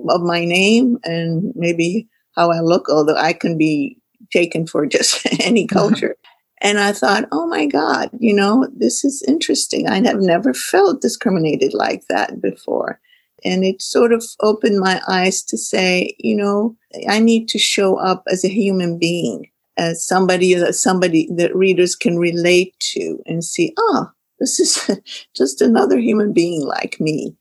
of 0.08 0.20
my 0.20 0.44
name 0.44 0.98
and 1.02 1.52
maybe 1.56 2.08
how 2.36 2.52
I 2.52 2.60
look, 2.60 2.88
although 2.88 3.16
I 3.16 3.32
can 3.32 3.58
be 3.58 3.98
taken 4.32 4.64
for 4.64 4.86
just 4.96 5.26
any 5.40 5.66
mm-hmm. 5.66 5.76
culture. 5.78 6.14
And 6.60 6.78
I 6.78 6.92
thought, 6.92 7.24
oh 7.32 7.48
my 7.48 7.66
God, 7.66 8.10
you 8.16 8.32
know, 8.32 8.68
this 8.76 9.04
is 9.04 9.24
interesting. 9.26 9.88
I 9.88 9.96
have 10.06 10.20
never 10.20 10.54
felt 10.54 11.02
discriminated 11.02 11.74
like 11.74 12.04
that 12.08 12.40
before. 12.40 13.00
And 13.44 13.64
it 13.64 13.82
sort 13.82 14.12
of 14.12 14.24
opened 14.40 14.78
my 14.78 15.02
eyes 15.08 15.42
to 15.46 15.58
say, 15.58 16.14
you 16.20 16.36
know, 16.36 16.76
I 17.08 17.18
need 17.18 17.48
to 17.48 17.58
show 17.58 17.96
up 17.96 18.22
as 18.28 18.44
a 18.44 18.48
human 18.48 19.00
being, 19.00 19.50
as 19.76 20.06
somebody, 20.06 20.54
as 20.54 20.80
somebody 20.80 21.28
that 21.34 21.56
readers 21.56 21.96
can 21.96 22.18
relate 22.18 22.72
to 22.92 23.18
and 23.26 23.42
see, 23.42 23.72
oh, 23.76 24.12
this 24.44 24.60
is 24.60 25.00
just 25.34 25.62
another 25.62 25.98
human 25.98 26.32
being 26.32 26.62
like 26.62 27.00
me. 27.00 27.36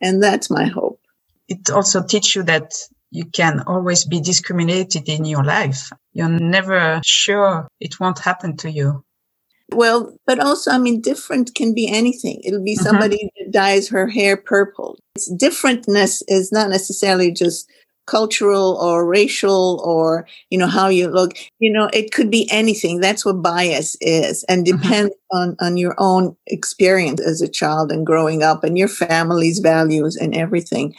And 0.00 0.22
that's 0.22 0.50
my 0.50 0.66
hope. 0.66 1.00
It 1.48 1.70
also 1.70 2.02
teaches 2.02 2.34
you 2.34 2.42
that 2.44 2.72
you 3.10 3.26
can 3.26 3.60
always 3.66 4.04
be 4.04 4.20
discriminated 4.20 5.08
in 5.08 5.24
your 5.24 5.44
life. 5.44 5.90
You're 6.12 6.28
never 6.28 7.00
sure 7.04 7.68
it 7.80 8.00
won't 8.00 8.18
happen 8.18 8.56
to 8.58 8.70
you. 8.70 9.04
Well, 9.70 10.14
but 10.26 10.38
also, 10.38 10.70
I 10.70 10.78
mean, 10.78 11.00
different 11.00 11.54
can 11.54 11.74
be 11.74 11.88
anything. 11.88 12.40
It'll 12.44 12.62
be 12.62 12.76
mm-hmm. 12.76 12.84
somebody 12.84 13.30
that 13.38 13.52
dyes 13.52 13.88
her 13.88 14.06
hair 14.06 14.36
purple. 14.36 14.98
It's 15.14 15.32
differentness 15.32 16.22
is 16.28 16.52
not 16.52 16.68
necessarily 16.68 17.32
just 17.32 17.70
cultural 18.12 18.76
or 18.86 19.06
racial 19.06 19.80
or 19.82 20.26
you 20.50 20.58
know 20.58 20.66
how 20.66 20.88
you 20.88 21.08
look 21.08 21.32
you 21.60 21.72
know 21.72 21.88
it 21.94 22.12
could 22.12 22.30
be 22.30 22.46
anything. 22.50 23.00
That's 23.00 23.24
what 23.24 23.42
bias 23.42 23.96
is. 24.00 24.44
And 24.50 24.66
depends 24.66 25.14
mm-hmm. 25.14 25.36
on 25.38 25.56
on 25.60 25.76
your 25.78 25.94
own 25.98 26.36
experience 26.46 27.20
as 27.20 27.40
a 27.40 27.54
child 27.60 27.90
and 27.90 28.04
growing 28.04 28.42
up 28.42 28.64
and 28.64 28.76
your 28.76 28.88
family's 28.88 29.60
values 29.60 30.14
and 30.16 30.36
everything. 30.36 30.94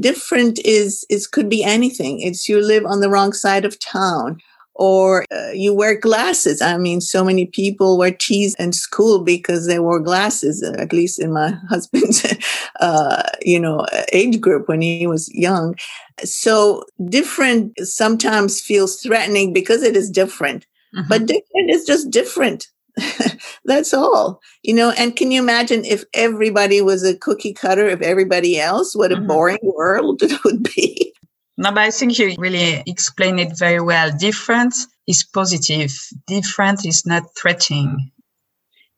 Different 0.00 0.58
is 0.64 1.04
is 1.10 1.26
could 1.26 1.48
be 1.48 1.62
anything. 1.62 2.20
It's 2.20 2.48
you 2.48 2.60
live 2.60 2.86
on 2.86 3.00
the 3.00 3.10
wrong 3.10 3.32
side 3.34 3.64
of 3.66 3.78
town 3.78 4.38
or 4.76 5.24
uh, 5.32 5.50
you 5.52 5.74
wear 5.74 5.98
glasses. 5.98 6.60
I 6.60 6.76
mean, 6.76 7.00
so 7.00 7.24
many 7.24 7.46
people 7.46 7.98
were 7.98 8.10
teased 8.10 8.56
in 8.58 8.72
school 8.72 9.24
because 9.24 9.66
they 9.66 9.78
wore 9.78 10.00
glasses, 10.00 10.62
uh, 10.62 10.80
at 10.80 10.92
least 10.92 11.18
in 11.18 11.32
my 11.32 11.50
husband's, 11.68 12.24
uh, 12.80 13.22
you 13.42 13.58
know, 13.58 13.86
age 14.12 14.40
group 14.40 14.68
when 14.68 14.82
he 14.82 15.06
was 15.06 15.32
young. 15.34 15.74
So 16.24 16.84
different 17.08 17.78
sometimes 17.80 18.60
feels 18.60 19.00
threatening 19.00 19.52
because 19.52 19.82
it 19.82 19.96
is 19.96 20.10
different, 20.10 20.66
mm-hmm. 20.94 21.08
but 21.08 21.26
different 21.26 21.70
is 21.70 21.84
just 21.84 22.10
different. 22.10 22.68
That's 23.64 23.92
all, 23.92 24.40
you 24.62 24.74
know. 24.74 24.90
And 24.96 25.14
can 25.14 25.30
you 25.30 25.42
imagine 25.42 25.84
if 25.84 26.04
everybody 26.14 26.80
was 26.80 27.02
a 27.02 27.16
cookie 27.16 27.52
cutter 27.52 27.88
of 27.88 28.00
everybody 28.00 28.58
else? 28.58 28.96
What 28.96 29.12
a 29.12 29.16
mm-hmm. 29.16 29.26
boring 29.26 29.58
world 29.62 30.22
it 30.22 30.42
would 30.44 30.62
be. 30.62 31.12
No, 31.58 31.70
but 31.70 31.78
I 31.78 31.90
think 31.90 32.18
you 32.18 32.34
really 32.38 32.82
explain 32.86 33.38
it 33.38 33.58
very 33.58 33.80
well. 33.80 34.10
Different 34.16 34.74
is 35.06 35.24
positive. 35.24 35.92
Different 36.26 36.84
is 36.84 37.06
not 37.06 37.24
threatening. 37.36 38.10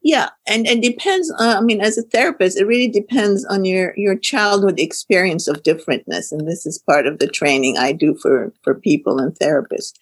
Yeah, 0.02 0.30
and 0.46 0.66
and 0.66 0.82
depends. 0.82 1.30
Uh, 1.38 1.56
I 1.58 1.60
mean, 1.60 1.80
as 1.80 1.98
a 1.98 2.02
therapist, 2.02 2.58
it 2.58 2.66
really 2.66 2.88
depends 2.88 3.44
on 3.44 3.64
your 3.64 3.94
your 3.96 4.16
childhood 4.16 4.78
experience 4.78 5.48
of 5.48 5.62
differentness, 5.62 6.32
and 6.32 6.48
this 6.48 6.66
is 6.66 6.78
part 6.78 7.06
of 7.06 7.18
the 7.18 7.26
training 7.26 7.76
I 7.78 7.92
do 7.92 8.14
for 8.14 8.52
for 8.62 8.74
people 8.74 9.18
and 9.18 9.36
therapists. 9.38 9.92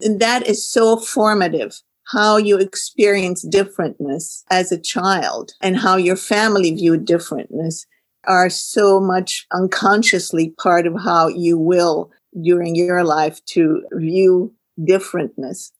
And 0.00 0.20
that 0.20 0.46
is 0.46 0.68
so 0.68 0.96
formative. 0.96 1.80
How 2.12 2.36
you 2.36 2.58
experience 2.58 3.44
differentness 3.44 4.42
as 4.50 4.72
a 4.72 4.80
child, 4.80 5.52
and 5.60 5.76
how 5.76 5.96
your 5.96 6.16
family 6.16 6.72
viewed 6.72 7.06
differentness, 7.06 7.86
are 8.26 8.50
so 8.50 9.00
much 9.00 9.46
unconsciously 9.52 10.54
part 10.62 10.86
of 10.86 10.94
how 11.02 11.28
you 11.28 11.58
will 11.58 12.10
during 12.42 12.74
your 12.74 13.04
life 13.04 13.44
to 13.44 13.82
view 13.92 14.52
differentness 14.80 15.70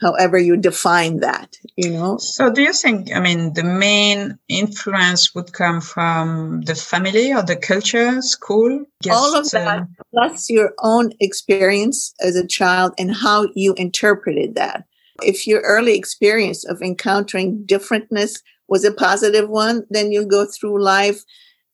however 0.00 0.38
you 0.38 0.56
define 0.56 1.20
that 1.20 1.56
you 1.76 1.90
know? 1.90 2.16
So 2.18 2.50
do 2.50 2.62
you 2.62 2.72
think 2.72 3.14
i 3.14 3.20
mean 3.20 3.52
the 3.52 3.62
main 3.62 4.38
influence 4.48 5.34
would 5.34 5.52
come 5.52 5.80
from 5.80 6.62
the 6.62 6.74
family 6.74 7.32
or 7.32 7.42
the 7.42 7.56
culture 7.56 8.20
school? 8.22 8.84
All 9.10 9.36
of 9.36 9.50
that 9.50 9.82
uh, 9.82 9.84
plus 10.12 10.50
your 10.50 10.72
own 10.82 11.12
experience 11.20 12.14
as 12.20 12.36
a 12.36 12.46
child 12.46 12.94
and 12.98 13.14
how 13.14 13.48
you 13.54 13.74
interpreted 13.74 14.54
that. 14.54 14.84
If 15.22 15.46
your 15.46 15.60
early 15.60 15.96
experience 15.96 16.64
of 16.64 16.82
encountering 16.82 17.64
differentness 17.66 18.42
was 18.68 18.84
a 18.84 18.92
positive 18.92 19.48
one 19.48 19.84
then 19.90 20.10
you'll 20.10 20.26
go 20.26 20.46
through 20.46 20.82
life 20.82 21.22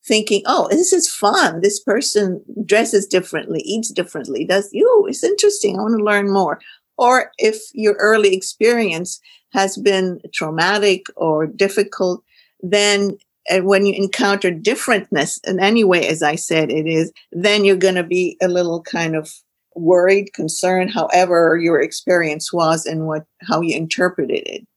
thinking, 0.05 0.43
oh, 0.45 0.67
this 0.69 0.91
is 0.91 1.07
fun. 1.07 1.61
This 1.61 1.79
person 1.79 2.41
dresses 2.65 3.07
differently, 3.07 3.61
eats 3.61 3.89
differently, 3.91 4.45
does 4.45 4.69
you, 4.73 5.05
it's 5.07 5.23
interesting. 5.23 5.77
I 5.77 5.81
want 5.81 5.97
to 5.97 6.03
learn 6.03 6.31
more. 6.31 6.59
Or 6.97 7.31
if 7.37 7.57
your 7.73 7.93
early 7.95 8.35
experience 8.35 9.19
has 9.51 9.77
been 9.77 10.19
traumatic 10.33 11.07
or 11.15 11.47
difficult, 11.47 12.23
then 12.61 13.17
uh, 13.49 13.59
when 13.59 13.85
you 13.85 13.93
encounter 13.93 14.51
differentness 14.51 15.39
in 15.45 15.59
any 15.59 15.83
way, 15.83 16.07
as 16.07 16.21
I 16.21 16.35
said, 16.35 16.71
it 16.71 16.87
is, 16.87 17.11
then 17.31 17.65
you're 17.65 17.75
going 17.75 17.95
to 17.95 18.03
be 18.03 18.37
a 18.41 18.47
little 18.47 18.81
kind 18.81 19.15
of 19.15 19.31
worried, 19.75 20.33
concerned, 20.33 20.91
however 20.93 21.57
your 21.57 21.81
experience 21.81 22.53
was 22.53 22.85
and 22.85 23.07
what, 23.07 23.25
how 23.41 23.61
you 23.61 23.75
interpreted 23.75 24.43
it. 24.45 24.67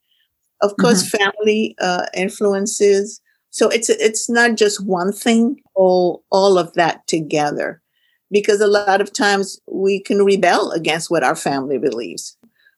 Of 0.62 0.76
course, 0.80 1.02
mm-hmm. 1.02 1.18
family 1.18 1.76
uh, 1.80 2.06
influences, 2.14 3.20
so 3.56 3.70
it's 3.70 3.88
it's 3.88 4.28
not 4.28 4.56
just 4.56 4.84
one 4.84 5.12
thing, 5.14 5.62
all 5.74 6.22
all 6.30 6.58
of 6.58 6.74
that 6.74 7.06
together. 7.06 7.80
Because 8.30 8.60
a 8.60 8.66
lot 8.66 9.00
of 9.00 9.14
times 9.14 9.58
we 9.66 9.98
can 9.98 10.26
rebel 10.26 10.72
against 10.72 11.10
what 11.10 11.24
our 11.24 11.34
family 11.34 11.78
believes. 11.78 12.36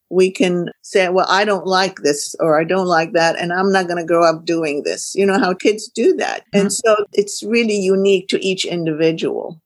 We 0.08 0.30
can 0.30 0.68
say, 0.82 1.08
well, 1.08 1.26
I 1.28 1.44
don't 1.44 1.66
like 1.66 1.96
this 2.02 2.36
or 2.38 2.60
I 2.60 2.64
don't 2.64 2.86
like 2.86 3.12
that, 3.14 3.34
and 3.40 3.52
I'm 3.52 3.72
not 3.72 3.88
going 3.88 3.98
to 3.98 4.06
grow 4.06 4.22
up 4.24 4.44
doing 4.44 4.84
this. 4.84 5.16
You 5.16 5.26
know 5.26 5.40
how 5.40 5.52
kids 5.52 5.88
do 5.88 6.14
that. 6.14 6.42
Mm-hmm. 6.42 6.60
And 6.60 6.72
so 6.72 7.06
it's 7.12 7.42
really 7.42 7.76
unique 7.76 8.28
to 8.28 8.38
each 8.38 8.64
individual. 8.64 9.60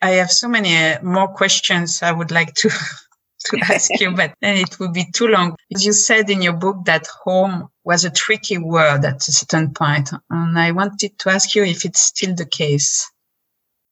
I 0.00 0.12
have 0.12 0.30
so 0.30 0.48
many 0.48 0.74
uh, 0.74 1.02
more 1.02 1.28
questions 1.28 2.02
I 2.02 2.12
would 2.12 2.30
like 2.30 2.54
to 2.54 2.70
to 3.44 3.58
ask 3.72 3.90
you, 4.00 4.10
but 4.12 4.34
then 4.40 4.56
it 4.56 4.78
would 4.78 4.92
be 4.92 5.06
too 5.12 5.28
long. 5.28 5.56
You 5.68 5.92
said 5.92 6.30
in 6.30 6.42
your 6.42 6.54
book 6.54 6.84
that 6.84 7.06
home 7.24 7.68
was 7.84 8.04
a 8.04 8.10
tricky 8.10 8.58
word 8.58 9.04
at 9.04 9.28
a 9.28 9.32
certain 9.32 9.72
point, 9.72 10.10
and 10.30 10.58
I 10.58 10.72
wanted 10.72 11.18
to 11.18 11.30
ask 11.30 11.54
you 11.54 11.64
if 11.64 11.84
it's 11.84 12.00
still 12.00 12.34
the 12.34 12.46
case. 12.46 13.10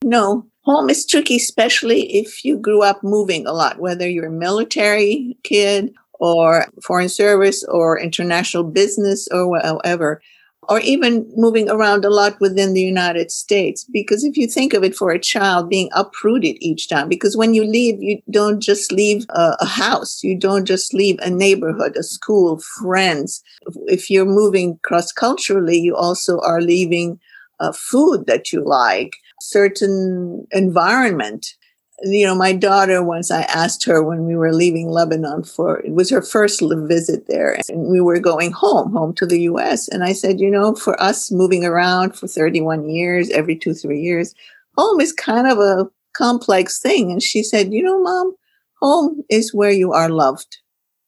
No, 0.03 0.45
home 0.63 0.89
is 0.89 1.05
tricky, 1.05 1.37
especially 1.37 2.17
if 2.17 2.43
you 2.43 2.57
grew 2.57 2.83
up 2.83 3.03
moving 3.03 3.47
a 3.47 3.53
lot, 3.53 3.79
whether 3.79 4.07
you're 4.09 4.27
a 4.27 4.31
military 4.31 5.37
kid 5.43 5.93
or 6.19 6.67
foreign 6.83 7.09
service 7.09 7.63
or 7.65 7.99
international 7.99 8.63
business 8.63 9.27
or 9.31 9.47
whatever 9.47 10.21
or 10.69 10.79
even 10.81 11.31
moving 11.35 11.69
around 11.69 12.05
a 12.05 12.09
lot 12.09 12.39
within 12.39 12.73
the 12.73 12.81
United 12.81 13.31
States. 13.31 13.85
Because 13.91 14.23
if 14.23 14.37
you 14.37 14.47
think 14.47 14.73
of 14.73 14.83
it 14.83 14.95
for 14.95 15.11
a 15.11 15.19
child 15.19 15.69
being 15.69 15.89
uprooted 15.93 16.55
each 16.61 16.89
time, 16.89 17.09
because 17.09 17.37
when 17.37 17.53
you 17.53 17.63
leave, 17.63 18.01
you 18.01 18.21
don't 18.29 18.61
just 18.61 18.91
leave 18.91 19.25
a, 19.29 19.55
a, 19.59 19.65
house, 19.65 20.23
you 20.23 20.37
don't 20.37 20.65
just 20.65 20.93
leave 20.93 21.19
a 21.19 21.29
neighborhood, 21.29 21.95
a 21.97 22.03
school, 22.03 22.59
friends. 22.81 23.43
If 23.87 24.09
you're 24.09 24.25
moving 24.25 24.79
cross 24.83 25.11
culturally, 25.11 25.79
you 25.79 25.95
also 25.95 26.39
are 26.39 26.61
leaving 26.61 27.19
uh, 27.59 27.71
food 27.71 28.25
that 28.27 28.51
you 28.51 28.63
like, 28.63 29.15
certain 29.41 30.47
environment 30.51 31.55
you 32.01 32.25
know, 32.25 32.35
my 32.35 32.53
daughter, 32.53 33.03
once 33.03 33.29
I 33.29 33.43
asked 33.43 33.85
her 33.85 34.01
when 34.01 34.25
we 34.25 34.35
were 34.35 34.53
leaving 34.53 34.89
Lebanon 34.89 35.43
for, 35.43 35.79
it 35.79 35.93
was 35.93 36.09
her 36.09 36.21
first 36.21 36.61
visit 36.61 37.27
there, 37.27 37.59
and 37.69 37.87
we 37.89 38.01
were 38.01 38.19
going 38.19 38.51
home, 38.51 38.91
home 38.91 39.13
to 39.15 39.25
the 39.25 39.41
US. 39.41 39.87
And 39.87 40.03
I 40.03 40.13
said, 40.13 40.39
you 40.39 40.49
know, 40.49 40.75
for 40.75 41.01
us 41.01 41.31
moving 41.31 41.63
around 41.63 42.15
for 42.15 42.27
31 42.27 42.89
years, 42.89 43.29
every 43.29 43.55
two, 43.55 43.73
three 43.73 44.01
years, 44.01 44.33
home 44.77 44.99
is 44.99 45.13
kind 45.13 45.47
of 45.47 45.59
a 45.59 45.89
complex 46.13 46.79
thing. 46.79 47.11
And 47.11 47.21
she 47.21 47.43
said, 47.43 47.73
you 47.73 47.83
know, 47.83 48.01
mom, 48.01 48.35
home 48.81 49.23
is 49.29 49.53
where 49.53 49.71
you 49.71 49.93
are 49.93 50.09
loved. 50.09 50.57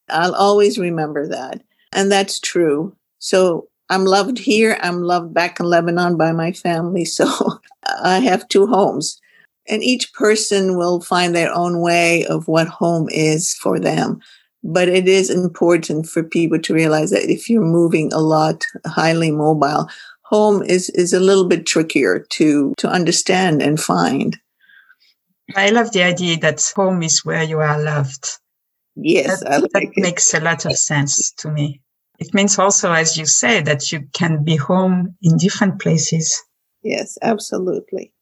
I'll 0.10 0.36
always 0.36 0.78
remember 0.78 1.28
that. 1.28 1.62
And 1.92 2.12
that's 2.12 2.40
true. 2.40 2.96
So 3.20 3.70
I'm 3.90 4.06
loved 4.06 4.38
here. 4.38 4.78
I'm 4.82 5.02
loved 5.02 5.34
back 5.34 5.60
in 5.60 5.66
Lebanon 5.66 6.18
by 6.18 6.32
my 6.32 6.52
family. 6.52 7.06
So 7.16 7.60
I 8.04 8.20
have 8.20 8.48
two 8.48 8.68
homes 8.68 9.20
and 9.68 9.84
each 9.84 10.14
person 10.14 10.78
will 10.78 11.02
find 11.02 11.36
their 11.36 11.54
own 11.54 11.82
way 11.82 12.26
of 12.26 12.48
what 12.48 12.68
home 12.68 13.08
is 13.10 13.54
for 13.56 13.80
them. 13.80 14.20
But 14.64 14.88
it 14.88 15.08
is 15.08 15.30
important 15.30 16.08
for 16.08 16.24
people 16.24 16.60
to 16.60 16.74
realize 16.74 17.12
that 17.12 17.30
if 17.30 17.50
you're 17.50 17.62
moving 17.62 18.12
a 18.12 18.20
lot, 18.20 18.66
highly 18.86 19.32
mobile, 19.32 19.88
home 20.24 20.64
is, 20.64 20.90
is 20.92 21.14
a 21.14 21.20
little 21.20 21.46
bit 21.46 21.66
trickier 21.66 22.26
to, 22.32 22.74
to 22.78 22.90
understand 22.90 23.62
and 23.62 23.80
find. 23.80 24.38
I 25.56 25.70
love 25.70 25.92
the 25.92 26.02
idea 26.02 26.38
that 26.38 26.72
home 26.76 27.04
is 27.04 27.24
where 27.24 27.44
you 27.44 27.60
are 27.60 27.82
loved. 27.82 28.28
Yes, 28.96 29.44
that, 29.44 29.62
like 29.74 29.94
that 29.94 30.02
makes 30.02 30.34
a 30.34 30.40
lot 30.40 30.66
of 30.66 30.76
sense 30.78 31.32
to 31.34 31.52
me. 31.52 31.82
It 32.18 32.34
means 32.34 32.58
also, 32.58 32.92
as 32.92 33.18
you 33.18 33.26
say, 33.26 33.62
that 33.62 33.92
you 33.92 34.08
can 34.14 34.44
be 34.44 34.56
home 34.56 35.16
in 35.22 35.38
different 35.38 35.80
places. 35.82 36.42
Yes, 36.82 37.18
absolutely. 37.22 38.14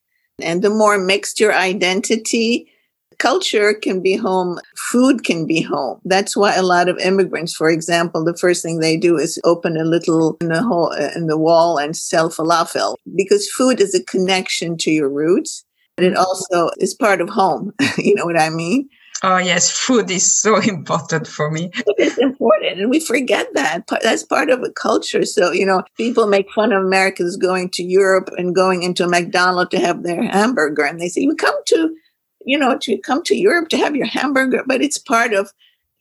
And 0.41 0.61
the 0.61 0.69
more 0.69 0.97
mixed 0.97 1.39
your 1.39 1.53
identity, 1.53 2.67
culture 3.19 3.73
can 3.73 4.01
be 4.01 4.15
home, 4.15 4.59
food 4.75 5.23
can 5.23 5.45
be 5.45 5.61
home. 5.61 5.99
That's 6.05 6.35
why 6.35 6.55
a 6.55 6.63
lot 6.63 6.89
of 6.89 6.97
immigrants, 6.99 7.53
for 7.53 7.69
example, 7.69 8.23
the 8.23 8.37
first 8.37 8.63
thing 8.63 8.79
they 8.79 8.97
do 8.97 9.17
is 9.17 9.39
open 9.43 9.77
a 9.77 9.83
little 9.83 10.37
in 10.41 10.49
the 10.49 10.61
hole 10.61 10.91
uh, 10.93 11.09
in 11.15 11.27
the 11.27 11.37
wall 11.37 11.77
and 11.77 11.95
sell 11.95 12.29
falafel 12.29 12.95
because 13.15 13.49
food 13.49 13.79
is 13.79 13.93
a 13.93 14.03
connection 14.03 14.77
to 14.79 14.91
your 14.91 15.09
roots, 15.09 15.63
but 15.95 16.05
it 16.05 16.13
mm-hmm. 16.13 16.19
also 16.19 16.71
is 16.79 16.93
part 16.93 17.21
of 17.21 17.29
home. 17.29 17.71
you 17.97 18.15
know 18.15 18.25
what 18.25 18.39
I 18.39 18.49
mean? 18.49 18.89
Oh, 19.25 19.37
yes, 19.37 19.71
food 19.71 20.11
is 20.11 20.29
so 20.29 20.57
important 20.61 21.27
for 21.27 21.49
me. 21.49 21.71
It's 21.97 22.17
important, 22.17 22.81
and 22.81 22.89
we 22.89 22.99
forget 22.99 23.47
that. 23.53 23.87
That's 24.03 24.23
part 24.23 24.49
of 24.49 24.61
a 24.63 24.71
culture. 24.71 25.25
So, 25.25 25.51
you 25.51 25.65
know, 25.65 25.83
people 25.95 26.27
make 26.27 26.51
fun 26.51 26.73
of 26.73 26.83
Americans 26.83 27.37
going 27.37 27.69
to 27.71 27.83
Europe 27.83 28.29
and 28.37 28.53
going 28.53 28.83
into 28.83 29.05
a 29.05 29.07
McDonald's 29.07 29.71
to 29.71 29.79
have 29.79 30.03
their 30.03 30.21
hamburger, 30.23 30.83
and 30.83 30.99
they 30.99 31.07
say, 31.07 31.21
"You 31.21 31.35
come 31.35 31.55
to, 31.67 31.95
you 32.45 32.57
know, 32.59 32.77
to 32.81 32.97
come 32.97 33.23
to 33.23 33.35
Europe 33.35 33.69
to 33.69 33.77
have 33.77 33.95
your 33.95 34.07
hamburger," 34.07 34.63
but 34.67 34.81
it's 34.81 34.97
part 34.97 35.33
of, 35.33 35.51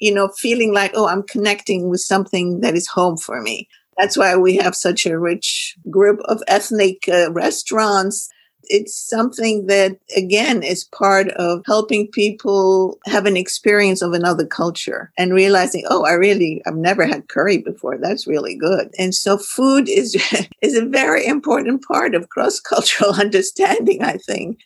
you 0.01 0.13
know, 0.13 0.29
feeling 0.37 0.75
like, 0.75 0.91
oh, 0.95 1.07
I'm 1.07 1.23
connecting 1.23 1.89
with 1.89 2.01
something 2.01 2.61
that 2.61 2.75
is 2.75 2.89
home 2.89 3.17
for 3.17 3.41
me. 3.41 3.69
That's 3.99 4.17
why 4.17 4.37
we 4.37 4.57
have 4.57 4.75
such 4.75 5.07
a 5.07 5.19
rich 5.19 5.77
group 5.89 6.19
of 6.25 6.43
ethnic 6.49 7.09
uh, 7.09 7.31
restaurants 7.31 8.29
it's 8.65 8.95
something 8.95 9.67
that, 9.67 9.99
again, 10.17 10.63
is 10.63 10.85
part 10.85 11.29
of 11.31 11.63
helping 11.67 12.09
people 12.09 12.99
have 13.07 13.27
an 13.27 13.37
experience 13.37 14.03
of 14.03 14.13
another 14.13 14.47
culture 14.47 15.13
and 15.19 15.35
realizing, 15.35 15.85
oh, 15.89 16.05
I 16.05 16.13
really, 16.13 16.63
I've 16.67 16.77
never 16.77 17.07
had 17.07 17.29
curry 17.29 17.59
before. 17.59 17.99
That's 17.99 18.27
really 18.27 18.55
good. 18.55 18.91
And 18.99 19.15
so 19.15 19.39
food 19.39 19.89
is, 19.89 20.17
is 20.63 20.77
a 20.77 20.87
very 20.87 21.27
important 21.27 21.85
part 21.87 22.15
of 22.15 22.29
cross 22.29 22.61
cultural 22.61 23.13
understanding, 23.21 24.03
I 24.03 24.17
think. 24.19 24.59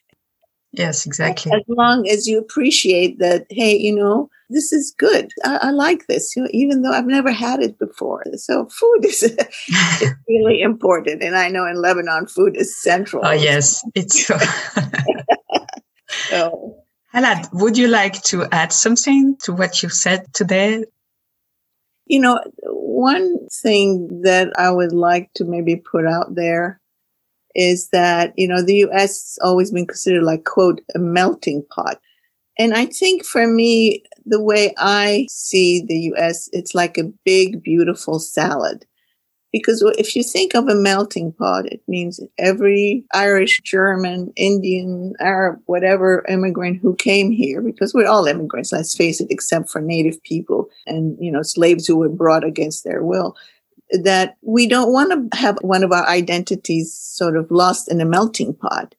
Yes, 0.77 1.07
exactly. 1.07 1.53
As 1.53 1.63
long 1.69 2.07
as 2.07 2.27
you 2.27 2.39
appreciate 2.39 3.19
that, 3.19 3.47
hey, 3.49 3.75
you 3.75 3.95
know, 3.95 4.29
this 4.51 4.73
is 4.73 4.95
good. 4.99 5.31
I, 5.43 5.57
I 5.63 5.71
like 5.71 6.07
this, 6.07 6.37
you 6.37 6.43
know, 6.43 6.49
even 6.53 6.83
though 6.83 6.93
I've 6.93 7.07
never 7.07 7.33
had 7.33 7.61
it 7.61 7.79
before. 7.79 8.23
So 8.35 8.67
food 8.67 9.05
is, 9.05 9.23
is 10.03 10.13
really 10.29 10.61
important. 10.61 11.23
And 11.23 11.35
I 11.37 11.49
know 11.49 11.67
in 11.67 11.81
Lebanon, 11.81 12.27
food 12.27 12.57
is 12.57 12.81
central. 12.81 13.25
Oh, 13.25 13.33
yes, 13.33 13.83
it's 13.95 14.27
so. 14.27 14.39
so. 16.29 16.77
Hala, 17.13 17.43
would 17.55 17.79
you 17.79 17.89
like 17.89 18.23
to 18.25 18.47
add 18.53 18.73
something 18.73 19.37
to 19.45 19.53
what 19.53 19.83
you 19.83 19.89
said 19.89 20.33
today? 20.35 20.85
You 22.05 22.21
know, 22.21 22.41
one 22.65 23.49
thing 23.63 24.23
that 24.23 24.53
I 24.59 24.71
would 24.71 24.93
like 24.93 25.33
to 25.35 25.45
maybe 25.45 25.77
put 25.77 26.07
out 26.07 26.35
there 26.35 26.81
is 27.57 27.89
that, 27.89 28.35
you 28.37 28.47
know, 28.47 28.63
the 28.63 28.85
US 28.89 29.11
has 29.11 29.39
always 29.43 29.73
been 29.73 29.87
considered 29.87 30.23
like, 30.23 30.45
quote, 30.45 30.81
a 30.95 30.99
melting 30.99 31.65
pot. 31.75 31.99
And 32.59 32.75
I 32.75 32.87
think 32.87 33.25
for 33.25 33.47
me, 33.47 34.05
the 34.25 34.43
way 34.43 34.75
I 34.79 35.27
see 35.31 35.83
the 35.87 36.13
US, 36.15 36.49
it's 36.53 36.75
like 36.75 36.99
a 36.99 37.13
big, 37.25 37.63
beautiful 37.63 38.19
salad. 38.19 38.85
Because 39.53 39.83
if 39.97 40.15
you 40.15 40.23
think 40.23 40.55
of 40.55 40.69
a 40.69 40.75
melting 40.75 41.33
pot, 41.33 41.65
it 41.67 41.81
means 41.89 42.21
every 42.39 43.05
Irish, 43.15 43.63
German, 43.63 44.33
Indian, 44.37 45.15
Arab, 45.19 45.61
whatever 45.65 46.27
immigrant 46.29 46.81
who 46.83 46.95
came 46.97 47.31
here, 47.31 47.63
because 47.63 47.95
we're 47.95 48.09
all 48.09 48.27
immigrants, 48.27 48.73
let's 48.73 48.95
face 48.95 49.19
it, 49.19 49.29
except 49.31 49.71
for 49.71 49.81
native 49.81 50.23
people 50.25 50.69
and, 50.87 51.17
you 51.19 51.33
know, 51.33 51.43
slaves 51.43 51.87
who 51.87 51.97
were 51.97 52.11
brought 52.11 52.45
against 52.45 52.85
their 52.85 53.03
will 53.03 53.35
that 53.91 54.37
we 54.43 54.67
don't 54.67 54.93
want 54.93 55.31
to 55.31 55.39
have 55.39 55.59
one 55.61 55.85
of 55.85 55.93
our 55.93 56.07
identities 56.07 56.95
sort 56.95 57.37
of 57.37 57.51
lost 57.51 57.91
in 57.91 58.01
a 58.01 58.05
melting 58.05 58.55
pot. 58.55 58.95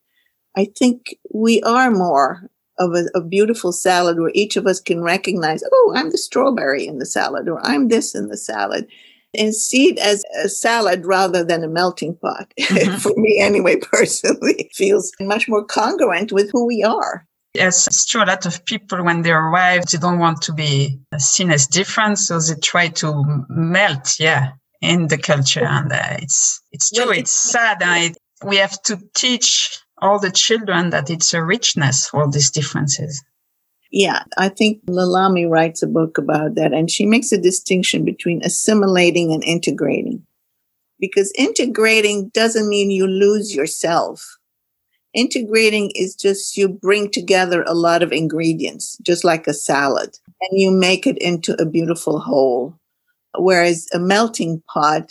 I 0.55 0.69
think 0.77 1.15
we 1.33 1.61
are 1.63 1.91
more 1.91 2.49
of 2.79 2.93
a, 2.93 3.05
a, 3.15 3.21
beautiful 3.21 3.71
salad 3.71 4.19
where 4.19 4.31
each 4.33 4.55
of 4.55 4.67
us 4.67 4.79
can 4.79 5.01
recognize, 5.01 5.63
oh, 5.71 5.93
I'm 5.95 6.11
the 6.11 6.17
strawberry 6.17 6.85
in 6.85 6.99
the 6.99 7.05
salad, 7.05 7.49
or 7.49 7.59
I'm 7.65 7.87
this 7.87 8.13
in 8.13 8.27
the 8.27 8.37
salad, 8.37 8.87
and 9.37 9.53
see 9.53 9.89
it 9.89 9.99
as 9.99 10.23
a 10.43 10.49
salad 10.49 11.05
rather 11.05 11.43
than 11.43 11.63
a 11.63 11.67
melting 11.67 12.15
pot. 12.15 12.53
Mm-hmm. 12.59 12.97
For 12.97 13.13
me, 13.17 13.39
anyway, 13.39 13.77
personally, 13.81 14.69
feels 14.73 15.11
much 15.19 15.47
more 15.47 15.65
congruent 15.65 16.31
with 16.31 16.51
who 16.51 16.65
we 16.65 16.83
are. 16.83 17.25
Yes, 17.53 17.87
it's 17.87 18.05
true. 18.05 18.23
A 18.23 18.25
lot 18.25 18.45
of 18.45 18.63
people, 18.65 19.03
when 19.03 19.23
they 19.23 19.31
arrive, 19.31 19.85
they 19.85 19.97
don't 19.97 20.19
want 20.19 20.41
to 20.43 20.53
be 20.53 20.99
seen 21.17 21.49
as 21.49 21.65
different, 21.65 22.19
so 22.19 22.39
they 22.39 22.53
try 22.61 22.89
to 22.89 23.23
melt. 23.49 24.19
Yeah, 24.19 24.51
in 24.81 25.07
the 25.07 25.17
culture 25.17 25.65
and 25.65 25.91
uh, 25.91 26.17
it's 26.19 26.61
it's 26.71 26.91
true 26.91 27.07
well, 27.07 27.17
it's 27.17 27.31
sad. 27.31 27.81
And 27.81 28.11
it, 28.11 28.17
we 28.45 28.57
have 28.57 28.81
to 28.83 28.99
teach 29.15 29.79
all 29.99 30.19
the 30.19 30.31
children 30.31 30.91
that 30.91 31.09
it's 31.09 31.33
a 31.33 31.43
richness 31.43 32.09
all 32.13 32.29
these 32.29 32.51
differences. 32.51 33.23
Yeah 33.91 34.23
i 34.37 34.49
think 34.49 34.85
lalami 34.85 35.49
writes 35.49 35.81
a 35.81 35.87
book 35.87 36.17
about 36.17 36.55
that 36.55 36.73
and 36.73 36.91
she 36.91 37.05
makes 37.05 37.31
a 37.31 37.37
distinction 37.37 38.03
between 38.05 38.41
assimilating 38.43 39.33
and 39.33 39.43
integrating. 39.43 40.23
Because 40.99 41.31
integrating 41.37 42.29
doesn't 42.29 42.67
mean 42.67 42.89
you 42.89 43.05
lose 43.05 43.55
yourself. 43.55 44.37
Integrating 45.13 45.91
is 45.93 46.15
just 46.15 46.57
you 46.57 46.67
bring 46.67 47.11
together 47.11 47.63
a 47.63 47.75
lot 47.75 48.01
of 48.01 48.11
ingredients 48.11 48.97
just 49.03 49.23
like 49.23 49.47
a 49.47 49.53
salad 49.53 50.17
and 50.41 50.59
you 50.59 50.69
make 50.71 51.07
it 51.07 51.17
into 51.19 51.59
a 51.61 51.65
beautiful 51.65 52.19
whole 52.19 52.75
Whereas 53.37 53.87
a 53.93 53.99
melting 53.99 54.61
pot, 54.73 55.03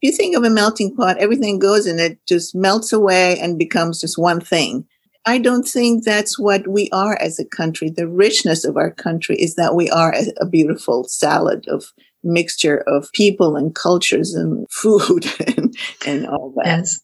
if 0.00 0.10
you 0.10 0.12
think 0.12 0.36
of 0.36 0.44
a 0.44 0.50
melting 0.50 0.96
pot, 0.96 1.18
everything 1.18 1.58
goes 1.58 1.86
in 1.86 1.98
it, 1.98 2.18
just 2.26 2.54
melts 2.54 2.92
away 2.92 3.38
and 3.38 3.58
becomes 3.58 4.00
just 4.00 4.18
one 4.18 4.40
thing. 4.40 4.86
I 5.24 5.38
don't 5.38 5.66
think 5.66 6.04
that's 6.04 6.38
what 6.38 6.66
we 6.66 6.90
are 6.90 7.16
as 7.20 7.38
a 7.38 7.44
country. 7.44 7.90
The 7.90 8.08
richness 8.08 8.64
of 8.64 8.76
our 8.76 8.90
country 8.90 9.36
is 9.36 9.54
that 9.54 9.76
we 9.76 9.88
are 9.90 10.12
a, 10.12 10.24
a 10.40 10.46
beautiful 10.46 11.04
salad 11.04 11.66
of 11.68 11.84
mixture 12.24 12.78
of 12.86 13.12
people 13.12 13.56
and 13.56 13.74
cultures 13.74 14.34
and 14.34 14.66
food 14.70 15.26
and, 15.56 15.74
and 16.06 16.26
all 16.26 16.52
that. 16.56 16.66
Yes. 16.66 17.00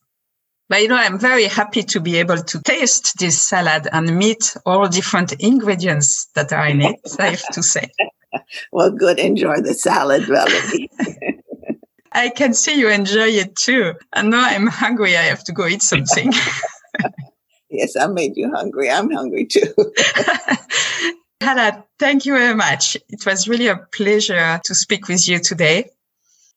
But 0.69 0.83
you 0.83 0.89
know, 0.89 0.97
I'm 0.97 1.19
very 1.19 1.45
happy 1.45 1.83
to 1.83 2.01
be 2.01 2.19
able 2.19 2.37
to 2.37 2.63
taste 2.63 3.19
this 3.19 3.41
salad 3.41 3.89
and 3.91 4.19
meet 4.19 4.55
all 4.67 4.87
different 4.87 5.33
ingredients 5.41 6.29
that 6.35 6.53
are 6.53 6.67
in 6.67 6.83
it, 6.83 6.97
I 7.19 7.31
have 7.31 7.49
to 7.53 7.63
say. 7.63 7.89
well, 8.73 8.91
good. 8.91 9.19
Enjoy 9.19 9.61
the 9.61 9.75
salad, 9.75 10.25
Valerie. 10.27 10.91
I 12.13 12.31
can 12.31 12.55
see 12.55 12.79
you 12.79 12.89
enjoy 12.89 13.29
it 13.29 13.55
too. 13.57 13.95
And 14.13 14.31
now 14.31 14.45
I'm 14.45 14.67
hungry. 14.67 15.17
I 15.17 15.23
have 15.23 15.45
to 15.45 15.53
go 15.53 15.67
eat 15.67 15.83
something. 15.83 16.33
yes, 17.71 17.97
I 17.97 18.07
made 18.07 18.37
you 18.37 18.51
hungry. 18.51 18.91
I'm 18.91 19.11
hungry 19.11 19.47
too. 19.47 19.75
Hala, 21.43 21.85
thank 21.99 22.27
you 22.27 22.35
very 22.35 22.55
much. 22.55 22.97
It 23.09 23.25
was 23.25 23.49
really 23.49 23.69
a 23.69 23.77
pleasure 23.93 24.61
to 24.65 24.75
speak 24.75 25.07
with 25.09 25.29
you 25.29 25.39
today. 25.39 25.91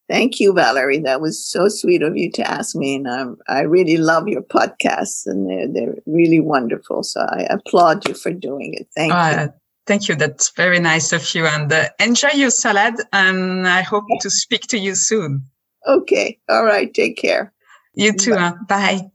Thank 0.10 0.40
you, 0.40 0.52
Valerie. 0.52 1.00
That 1.00 1.22
was 1.22 1.46
so 1.46 1.70
sweet 1.70 2.02
of 2.02 2.18
you 2.18 2.30
to 2.32 2.50
ask 2.50 2.76
me. 2.76 2.96
And 2.96 3.38
I 3.48 3.62
really 3.62 3.96
love 3.96 4.28
your 4.28 4.42
podcasts 4.42 5.26
and 5.26 5.50
they're, 5.50 5.68
they're 5.72 5.96
really 6.06 6.42
wonderful. 6.42 7.04
So 7.04 7.22
I 7.22 7.48
applaud 7.50 8.08
you 8.08 8.14
for 8.14 8.34
doing 8.34 8.74
it. 8.74 8.88
Thank 8.94 9.14
uh, 9.14 9.48
you. 9.48 9.61
Thank 9.92 10.08
you. 10.08 10.16
That's 10.16 10.52
very 10.52 10.80
nice 10.80 11.12
of 11.12 11.36
you. 11.36 11.46
And 11.46 11.70
uh, 11.70 11.90
enjoy 12.00 12.30
your 12.36 12.50
salad. 12.50 12.94
And 13.12 13.68
I 13.68 13.82
hope 13.82 14.06
to 14.22 14.30
speak 14.30 14.62
to 14.68 14.78
you 14.78 14.96
soon. 14.96 15.48
Okay. 15.86 16.40
All 16.48 16.64
right. 16.64 16.94
Take 16.94 17.18
care. 17.18 17.52
You 17.94 18.14
too. 18.14 18.32
Bye. 18.32 18.42
Uh, 18.42 18.54
bye. 18.70 19.12